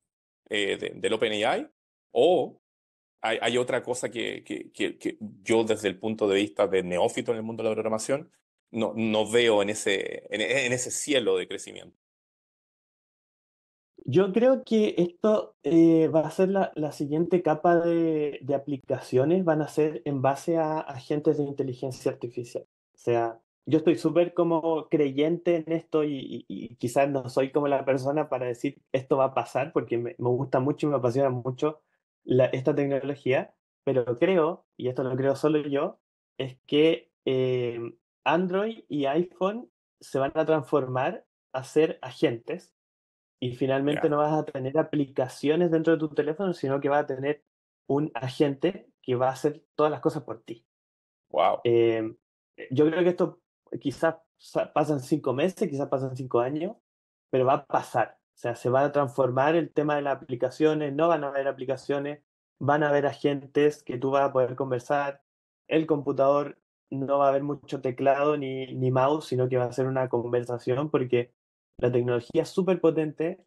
eh, 0.50 0.78
de- 0.78 0.94
del 0.96 1.14
OpenAI. 1.14 1.70
¿O 2.12 2.60
hay, 3.24 3.58
otra 3.58 3.84
cosa 3.84 4.10
que, 4.12 4.44
que- 4.44 4.72
que- 4.72 5.18
yo, 5.44 5.64
desde 5.64 5.88
el 5.90 6.00
punto 6.00 6.28
de 6.28 6.36
vista 6.38 6.68
de 6.68 6.84
neófito 6.84 7.32
en 7.32 7.38
el 7.38 7.44
mundo 7.44 7.64
de 7.64 7.70
la 7.70 7.76
programación, 7.76 8.32
no, 8.72 8.94
no 8.96 9.30
veo 9.32 9.62
en 9.62 9.70
ese, 9.70 10.24
en 10.34 10.74
ese 10.74 10.92
cielo 10.92 11.38
de 11.38 11.48
crecimiento? 11.48 11.98
Yo 14.06 14.34
creo 14.34 14.64
que 14.66 14.96
esto 14.98 15.56
eh, 15.64 16.10
va 16.10 16.22
a 16.22 16.32
ser 16.32 16.50
la, 16.50 16.72
la 16.76 16.92
siguiente 16.92 17.42
capa 17.42 17.78
de, 17.78 18.40
de 18.42 18.56
aplicaciones, 18.56 19.46
van 19.46 19.62
a 19.62 19.68
ser 19.70 20.02
en 20.06 20.22
base 20.22 20.58
a 20.58 20.80
agentes 20.80 21.38
de 21.38 21.44
inteligencia 21.46 22.12
artificial. 22.12 22.66
O 22.96 22.98
sea, 22.98 23.40
yo 23.66 23.78
estoy 23.78 23.96
súper 23.98 24.34
como 24.34 24.90
creyente 24.90 25.58
en 25.66 25.72
esto 25.72 26.04
y, 26.04 26.18
y- 26.18 26.46
y 26.50 26.76
quizás 26.76 27.10
no 27.10 27.30
soy 27.30 27.52
como 27.52 27.68
la 27.70 27.86
persona 27.86 28.28
para 28.30 28.46
decir 28.48 28.82
esto 28.92 29.18
va 29.18 29.26
a 29.26 29.34
pasar 29.34 29.72
porque 29.72 29.98
me, 29.98 30.16
me 30.18 30.30
gusta 30.30 30.60
mucho 30.60 30.88
y 30.88 30.90
me 30.90 30.98
apasiona 30.98 31.30
mucho 31.30 31.82
la- 32.24 32.46
esta 32.48 32.76
tecnología, 32.76 33.56
pero 33.84 34.18
creo, 34.20 34.68
y 34.78 34.88
esto 34.90 35.04
lo 35.04 35.16
creo 35.16 35.36
solo 35.36 35.60
yo, 35.68 36.00
es 36.38 36.60
que 36.68 37.12
eh, 37.26 37.80
Android 38.24 38.84
y 38.90 39.06
iPhone 39.06 39.72
se 40.00 40.20
van 40.20 40.32
a 40.36 40.46
transformar 40.46 41.26
a 41.54 41.64
ser 41.64 42.00
agentes 42.02 42.76
y 43.40 43.56
finalmente 43.56 44.10
no 44.10 44.18
vas 44.18 44.34
a 44.34 44.46
tener 44.46 44.78
aplicaciones 44.78 45.72
dentro 45.72 45.94
de 45.94 46.00
tu 46.00 46.10
teléfono, 46.10 46.54
sino 46.54 46.80
que 46.82 46.90
vas 46.90 47.04
a 47.04 47.08
tener 47.08 47.46
un 47.88 48.12
agente 48.16 48.92
que 49.02 49.16
va 49.16 49.30
a 49.30 49.34
hacer 49.34 49.66
todas 49.76 49.92
las 49.92 50.02
cosas 50.02 50.24
por 50.24 50.44
ti. 50.44 50.68
wow. 51.30 51.64
Eh, 51.64 52.16
yo 52.72 52.86
creo 52.90 53.04
que 53.04 53.10
esto 53.10 53.42
quizás 53.80 54.16
sa- 54.38 54.72
pasan 54.74 55.00
cinco 55.00 55.34
meses, 55.34 55.70
quizás 55.70 55.90
pasan 55.90 56.16
cinco 56.16 56.40
años, 56.40 56.78
pero 57.30 57.46
va 57.46 57.54
a 57.56 57.66
pasar. 57.66 58.20
O 58.36 58.38
sea, 58.38 58.56
se 58.56 58.70
va 58.70 58.84
a 58.86 58.92
transformar 58.92 59.56
el 59.56 59.72
tema 59.72 59.96
de 59.96 60.02
las 60.02 60.18
aplicaciones, 60.18 60.94
no 60.94 61.08
van 61.08 61.24
a 61.24 61.28
haber 61.28 61.48
aplicaciones, 61.48 62.24
van 62.60 62.84
a 62.84 62.90
haber 62.90 63.06
agentes 63.06 63.84
que 63.84 63.98
tú 63.98 64.12
vas 64.12 64.24
a 64.30 64.34
poder 64.34 64.56
conversar. 64.56 65.22
El 65.68 65.86
computador 65.86 66.58
no 66.90 67.20
va 67.20 67.28
a 67.28 67.30
haber 67.30 67.44
mucho 67.44 67.82
teclado 67.82 68.38
ni, 68.38 68.68
ni 68.76 68.92
mouse, 68.92 69.28
sino 69.28 69.50
que 69.50 69.58
va 69.58 69.66
a 69.66 69.74
ser 69.74 69.88
una 69.88 70.10
conversación 70.10 70.90
porque 70.90 71.34
la 71.78 71.92
tecnología 71.92 72.44
es 72.44 72.50
súper 72.50 72.82
potente. 72.82 73.46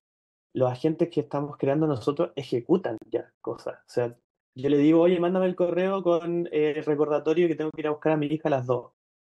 Los 0.55 0.71
agentes 0.71 1.11
que 1.11 1.21
estamos 1.21 1.57
creando 1.59 1.87
nosotros 1.87 2.33
ejecutan 2.37 2.99
ya 3.11 3.33
cosas. 3.41 3.77
O 3.81 3.89
sea, 3.89 4.17
yo 4.55 4.69
le 4.71 4.79
digo, 4.79 5.01
oye, 5.03 5.21
mándame 5.21 5.47
el 5.47 5.57
correo 5.57 6.03
con 6.03 6.47
eh, 6.47 6.75
el 6.77 6.85
recordatorio 6.85 7.49
que 7.49 7.57
tengo 7.57 7.71
que 7.71 7.83
ir 7.83 7.89
a 7.89 7.91
buscar 7.91 8.13
a 8.13 8.17
mi 8.17 8.27
hija 8.27 8.49
a 8.49 8.51
las 8.51 8.67
2. 8.67 8.93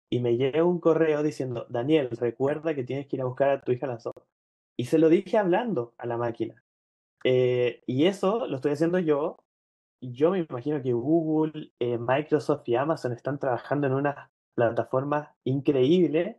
Y 0.10 0.20
me 0.20 0.36
llega 0.38 0.64
un 0.64 0.80
correo 0.80 1.24
diciendo, 1.24 1.66
Daniel, 1.70 2.10
recuerda 2.12 2.76
que 2.76 2.84
tienes 2.84 3.08
que 3.08 3.18
ir 3.18 3.22
a 3.22 3.26
buscar 3.26 3.50
a 3.50 3.62
tu 3.62 3.72
hija 3.72 3.86
a 3.86 3.90
las 3.90 4.04
2. 4.04 4.14
Y 4.82 4.86
se 4.86 4.98
lo 5.00 5.10
dije 5.10 5.38
hablando 5.38 5.94
a 5.98 6.08
la 6.08 6.18
máquina. 6.18 6.64
Eh, 7.24 7.84
y 7.88 8.06
eso 8.08 8.48
lo 8.48 8.56
estoy 8.58 8.74
haciendo 8.74 9.00
yo. 9.00 9.38
Yo 10.02 10.32
me 10.32 10.40
imagino 10.50 10.82
que 10.82 10.94
Google, 10.94 11.74
eh, 11.80 11.98
Microsoft 12.00 12.68
y 12.70 12.76
Amazon 12.76 13.14
están 13.14 13.40
trabajando 13.40 13.88
en 13.88 13.94
unas 13.94 14.32
plataformas 14.56 15.30
increíbles 15.44 16.38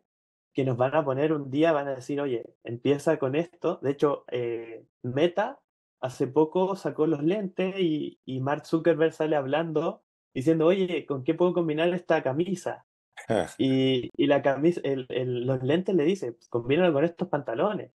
que 0.54 0.64
nos 0.64 0.76
van 0.76 0.94
a 0.96 1.04
poner 1.04 1.32
un 1.32 1.50
día, 1.50 1.72
van 1.72 1.88
a 1.88 1.94
decir, 1.96 2.20
oye, 2.20 2.56
empieza 2.64 3.18
con 3.18 3.36
esto. 3.36 3.78
De 3.82 3.90
hecho, 3.92 4.24
eh, 4.32 4.86
Meta 5.02 5.60
hace 6.00 6.26
poco 6.28 6.76
sacó 6.76 7.06
los 7.06 7.22
lentes 7.22 7.74
y, 7.78 8.20
y 8.24 8.40
Mark 8.40 8.66
Zuckerberg 8.66 9.12
sale 9.14 9.36
hablando 9.36 10.04
diciendo, 10.34 10.66
oye, 10.66 11.06
¿con 11.06 11.24
qué 11.24 11.34
puedo 11.34 11.54
combinar 11.54 11.92
esta 11.94 12.22
camisa? 12.22 12.86
Y, 13.58 14.10
y 14.16 14.26
la 14.26 14.42
camisa, 14.42 14.80
el- 14.84 15.06
el- 15.10 15.46
los 15.46 15.62
lentes 15.62 15.94
le 15.94 16.04
dice, 16.04 16.36
combínalo 16.50 16.92
con 16.92 17.04
estos 17.04 17.28
pantalones. 17.28 17.92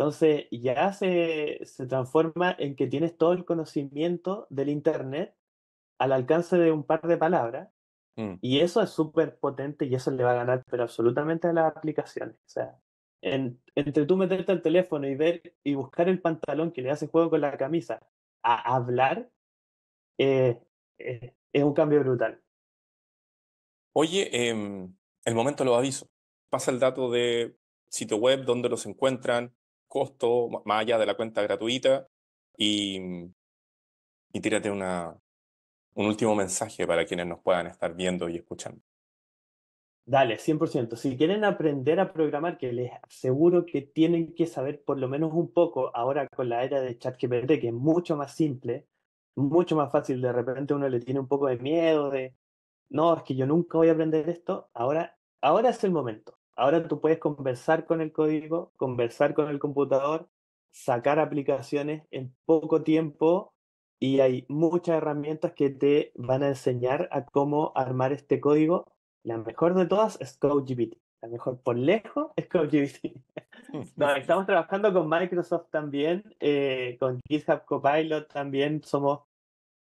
Entonces 0.00 0.46
ya 0.50 0.94
se, 0.94 1.60
se 1.66 1.86
transforma 1.86 2.56
en 2.58 2.74
que 2.74 2.86
tienes 2.86 3.18
todo 3.18 3.34
el 3.34 3.44
conocimiento 3.44 4.46
del 4.48 4.70
Internet 4.70 5.36
al 5.98 6.12
alcance 6.12 6.56
de 6.56 6.72
un 6.72 6.84
par 6.84 7.02
de 7.02 7.18
palabras 7.18 7.68
Mm. 8.16 8.38
y 8.40 8.58
eso 8.60 8.82
es 8.82 8.90
súper 8.90 9.38
potente 9.38 9.84
y 9.84 9.94
eso 9.94 10.10
le 10.10 10.24
va 10.24 10.32
a 10.32 10.42
ganar 10.42 10.64
pero 10.68 10.82
absolutamente 10.82 11.46
a 11.46 11.52
las 11.52 11.76
aplicaciones. 11.76 12.34
O 12.34 12.48
sea, 12.48 12.76
en- 13.22 13.62
entre 13.76 14.04
tú 14.04 14.16
meterte 14.16 14.50
al 14.50 14.62
teléfono 14.62 15.06
y 15.06 15.14
ver 15.14 15.54
y 15.62 15.74
buscar 15.74 16.08
el 16.08 16.20
pantalón 16.20 16.72
que 16.72 16.82
le 16.82 16.90
hace 16.90 17.06
juego 17.06 17.30
con 17.30 17.40
la 17.42 17.56
camisa 17.56 18.00
a 18.42 18.74
hablar, 18.74 19.30
eh, 20.18 20.58
eh, 20.98 21.34
es 21.52 21.62
un 21.62 21.72
cambio 21.72 22.00
brutal. 22.00 22.42
Oye, 23.92 24.48
em, 24.48 24.92
el 25.24 25.34
momento 25.34 25.62
de 25.62 25.70
los 25.70 25.78
avisos. 25.78 26.08
Pasa 26.48 26.70
el 26.72 26.80
dato 26.80 27.10
de 27.10 27.56
sitio 27.88 28.16
web, 28.16 28.44
dónde 28.44 28.68
los 28.68 28.86
encuentran, 28.86 29.54
costo, 29.90 30.48
más 30.64 30.80
allá 30.80 30.96
de 30.96 31.06
la 31.06 31.16
cuenta 31.16 31.42
gratuita, 31.42 32.06
y, 32.56 32.98
y 34.32 34.40
tírate 34.40 34.70
una, 34.70 35.14
un 35.94 36.06
último 36.06 36.34
mensaje 36.34 36.86
para 36.86 37.04
quienes 37.04 37.26
nos 37.26 37.40
puedan 37.40 37.66
estar 37.66 37.94
viendo 37.94 38.28
y 38.28 38.36
escuchando. 38.36 38.80
Dale, 40.06 40.38
100%. 40.38 40.96
Si 40.96 41.16
quieren 41.16 41.44
aprender 41.44 42.00
a 42.00 42.12
programar, 42.12 42.58
que 42.58 42.72
les 42.72 42.90
aseguro 43.02 43.64
que 43.64 43.82
tienen 43.82 44.34
que 44.34 44.46
saber 44.46 44.82
por 44.82 44.98
lo 44.98 45.08
menos 45.08 45.32
un 45.32 45.52
poco 45.52 45.94
ahora 45.94 46.26
con 46.28 46.48
la 46.48 46.64
era 46.64 46.80
de 46.80 46.98
ChatGPT, 46.98 47.60
que 47.60 47.68
es 47.68 47.72
mucho 47.72 48.16
más 48.16 48.34
simple, 48.34 48.88
mucho 49.36 49.76
más 49.76 49.92
fácil. 49.92 50.20
De 50.20 50.32
repente 50.32 50.74
uno 50.74 50.88
le 50.88 51.00
tiene 51.00 51.20
un 51.20 51.28
poco 51.28 51.46
de 51.46 51.58
miedo 51.58 52.10
de, 52.10 52.34
no, 52.88 53.16
es 53.16 53.22
que 53.22 53.36
yo 53.36 53.46
nunca 53.46 53.78
voy 53.78 53.88
a 53.88 53.92
aprender 53.92 54.28
esto. 54.28 54.68
Ahora, 54.74 55.16
ahora 55.42 55.70
es 55.70 55.84
el 55.84 55.92
momento. 55.92 56.39
Ahora 56.56 56.86
tú 56.86 57.00
puedes 57.00 57.18
conversar 57.18 57.86
con 57.86 58.00
el 58.00 58.12
código, 58.12 58.72
conversar 58.76 59.34
con 59.34 59.48
el 59.48 59.58
computador, 59.58 60.28
sacar 60.70 61.18
aplicaciones 61.18 62.06
en 62.10 62.34
poco 62.44 62.82
tiempo 62.82 63.54
y 63.98 64.20
hay 64.20 64.46
muchas 64.48 64.96
herramientas 64.96 65.52
que 65.52 65.70
te 65.70 66.12
van 66.14 66.42
a 66.42 66.48
enseñar 66.48 67.08
a 67.12 67.24
cómo 67.24 67.72
armar 67.74 68.12
este 68.12 68.40
código. 68.40 68.92
La 69.22 69.36
mejor 69.36 69.74
de 69.74 69.86
todas 69.86 70.20
es 70.20 70.38
CodeGPT. 70.38 70.96
La 71.20 71.28
mejor 71.28 71.60
por 71.60 71.76
lejos 71.76 72.32
es 72.36 72.48
CodeGPT. 72.48 73.16
no, 73.96 74.14
estamos 74.16 74.46
trabajando 74.46 74.92
con 74.92 75.08
Microsoft 75.08 75.68
también, 75.70 76.24
eh, 76.40 76.96
con 76.98 77.20
GitHub 77.28 77.64
Copilot 77.66 78.32
también 78.32 78.82
somos 78.82 79.20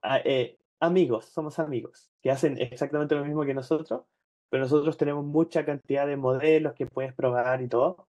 ah, 0.02 0.20
eh, 0.24 0.59
amigos, 0.81 1.26
somos 1.26 1.59
amigos, 1.59 2.11
que 2.22 2.31
hacen 2.31 2.59
exactamente 2.59 3.14
lo 3.14 3.24
mismo 3.24 3.44
que 3.44 3.54
nosotros, 3.54 4.02
pero 4.51 4.63
nosotros 4.65 4.97
tenemos 4.97 5.25
mucha 5.25 5.65
cantidad 5.65 6.07
de 6.07 6.17
modelos 6.17 6.75
que 6.75 6.87
puedes 6.87 7.15
probar 7.15 7.63
y 7.63 7.69
todo. 7.69 8.09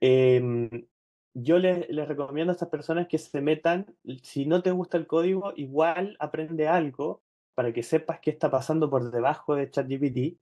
Em, 0.00 0.86
yo 1.34 1.58
les, 1.58 1.88
les, 1.90 2.08
recomiendo 2.08 2.52
a 2.52 2.54
estas 2.54 2.68
personas 2.68 3.08
que 3.08 3.18
se 3.18 3.40
metan, 3.40 3.86
si 4.22 4.46
no 4.46 4.62
te 4.62 4.70
gusta 4.70 4.96
el 4.98 5.06
código, 5.06 5.52
igual 5.56 6.16
aprende 6.18 6.68
algo 6.68 7.22
para 7.54 7.72
que 7.72 7.82
sepas 7.82 8.20
qué 8.20 8.30
está 8.30 8.50
pasando 8.50 8.90
por 8.90 9.10
debajo 9.10 9.56
de 9.56 9.70
ChatGPT. 9.70 10.38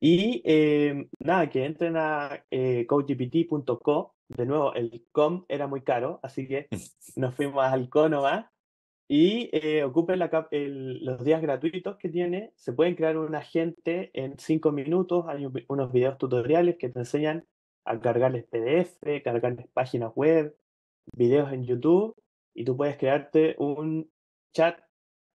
Y 0.00 0.42
eh, 0.44 1.08
nada, 1.18 1.48
que 1.50 1.64
entren 1.64 1.96
a 1.96 2.44
eh, 2.50 2.86
codegpt.co. 2.86 4.14
De 4.28 4.46
nuevo, 4.46 4.74
el 4.74 5.06
com 5.12 5.44
era 5.48 5.66
muy 5.66 5.82
caro, 5.82 6.20
así 6.22 6.46
que 6.46 6.68
nos 7.16 7.34
fuimos 7.34 7.64
al 7.64 7.88
co 7.88 8.08
nomás. 8.08 8.46
Y 9.06 9.50
eh, 9.52 9.84
ocupen 9.84 10.18
la, 10.18 10.48
el, 10.50 11.04
los 11.04 11.22
días 11.24 11.42
gratuitos 11.42 11.96
que 11.96 12.08
tiene. 12.08 12.52
Se 12.56 12.72
pueden 12.72 12.94
crear 12.94 13.16
un 13.18 13.34
agente 13.34 14.10
en 14.14 14.38
cinco 14.38 14.72
minutos. 14.72 15.26
Hay 15.28 15.46
unos 15.68 15.92
videos 15.92 16.18
tutoriales 16.18 16.76
que 16.78 16.88
te 16.88 17.00
enseñan 17.00 17.46
a 17.84 18.00
cargarles 18.00 18.46
PDF, 18.46 19.22
cargarles 19.22 19.68
páginas 19.72 20.12
web, 20.14 20.56
videos 21.16 21.52
en 21.52 21.64
YouTube. 21.64 22.16
Y 22.54 22.64
tú 22.64 22.76
puedes 22.76 22.96
crearte 22.96 23.56
un 23.58 24.10
chat 24.54 24.80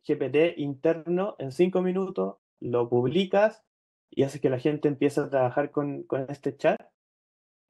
GPT 0.06 0.58
interno 0.58 1.36
en 1.38 1.52
cinco 1.52 1.82
minutos, 1.82 2.36
lo 2.60 2.88
publicas 2.88 3.62
y 4.10 4.22
haces 4.22 4.40
que 4.40 4.50
la 4.50 4.58
gente 4.58 4.88
empiece 4.88 5.20
a 5.20 5.28
trabajar 5.28 5.70
con, 5.70 6.04
con 6.04 6.26
este 6.30 6.56
chat. 6.56 6.80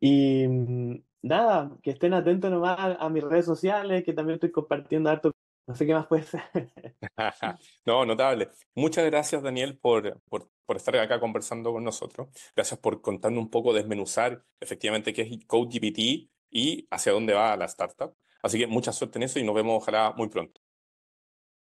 Y 0.00 0.46
mm, 0.46 1.02
nada, 1.22 1.76
que 1.82 1.90
estén 1.90 2.14
atentos 2.14 2.50
nomás 2.50 2.96
a 3.00 3.08
mis 3.08 3.24
redes 3.24 3.46
sociales, 3.46 4.04
que 4.04 4.12
también 4.12 4.34
estoy 4.34 4.52
compartiendo 4.52 5.10
harto 5.10 5.32
no 5.68 5.74
sé 5.74 5.86
qué 5.86 5.92
más 5.92 6.06
puede 6.06 6.22
ser. 6.22 6.42
no, 7.86 8.06
notable. 8.06 8.48
Muchas 8.74 9.04
gracias, 9.04 9.42
Daniel, 9.42 9.78
por, 9.78 10.18
por, 10.22 10.50
por, 10.64 10.76
estar 10.76 10.96
acá 10.96 11.20
conversando 11.20 11.72
con 11.72 11.84
nosotros. 11.84 12.28
Gracias 12.56 12.80
por 12.80 13.02
contarnos 13.02 13.44
un 13.44 13.50
poco, 13.50 13.74
desmenuzar 13.74 14.42
efectivamente 14.58 15.12
qué 15.12 15.22
es 15.22 15.46
CodeGPT 15.46 16.30
y 16.50 16.88
hacia 16.90 17.12
dónde 17.12 17.34
va 17.34 17.54
la 17.56 17.66
startup. 17.66 18.16
Así 18.42 18.58
que 18.58 18.66
mucha 18.66 18.92
suerte 18.92 19.18
en 19.18 19.24
eso 19.24 19.38
y 19.38 19.44
nos 19.44 19.54
vemos 19.54 19.82
ojalá 19.82 20.14
muy 20.16 20.28
pronto. 20.28 20.58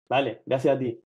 Vale, 0.08 0.42
gracias 0.46 0.74
a 0.74 0.78
ti. 0.78 1.04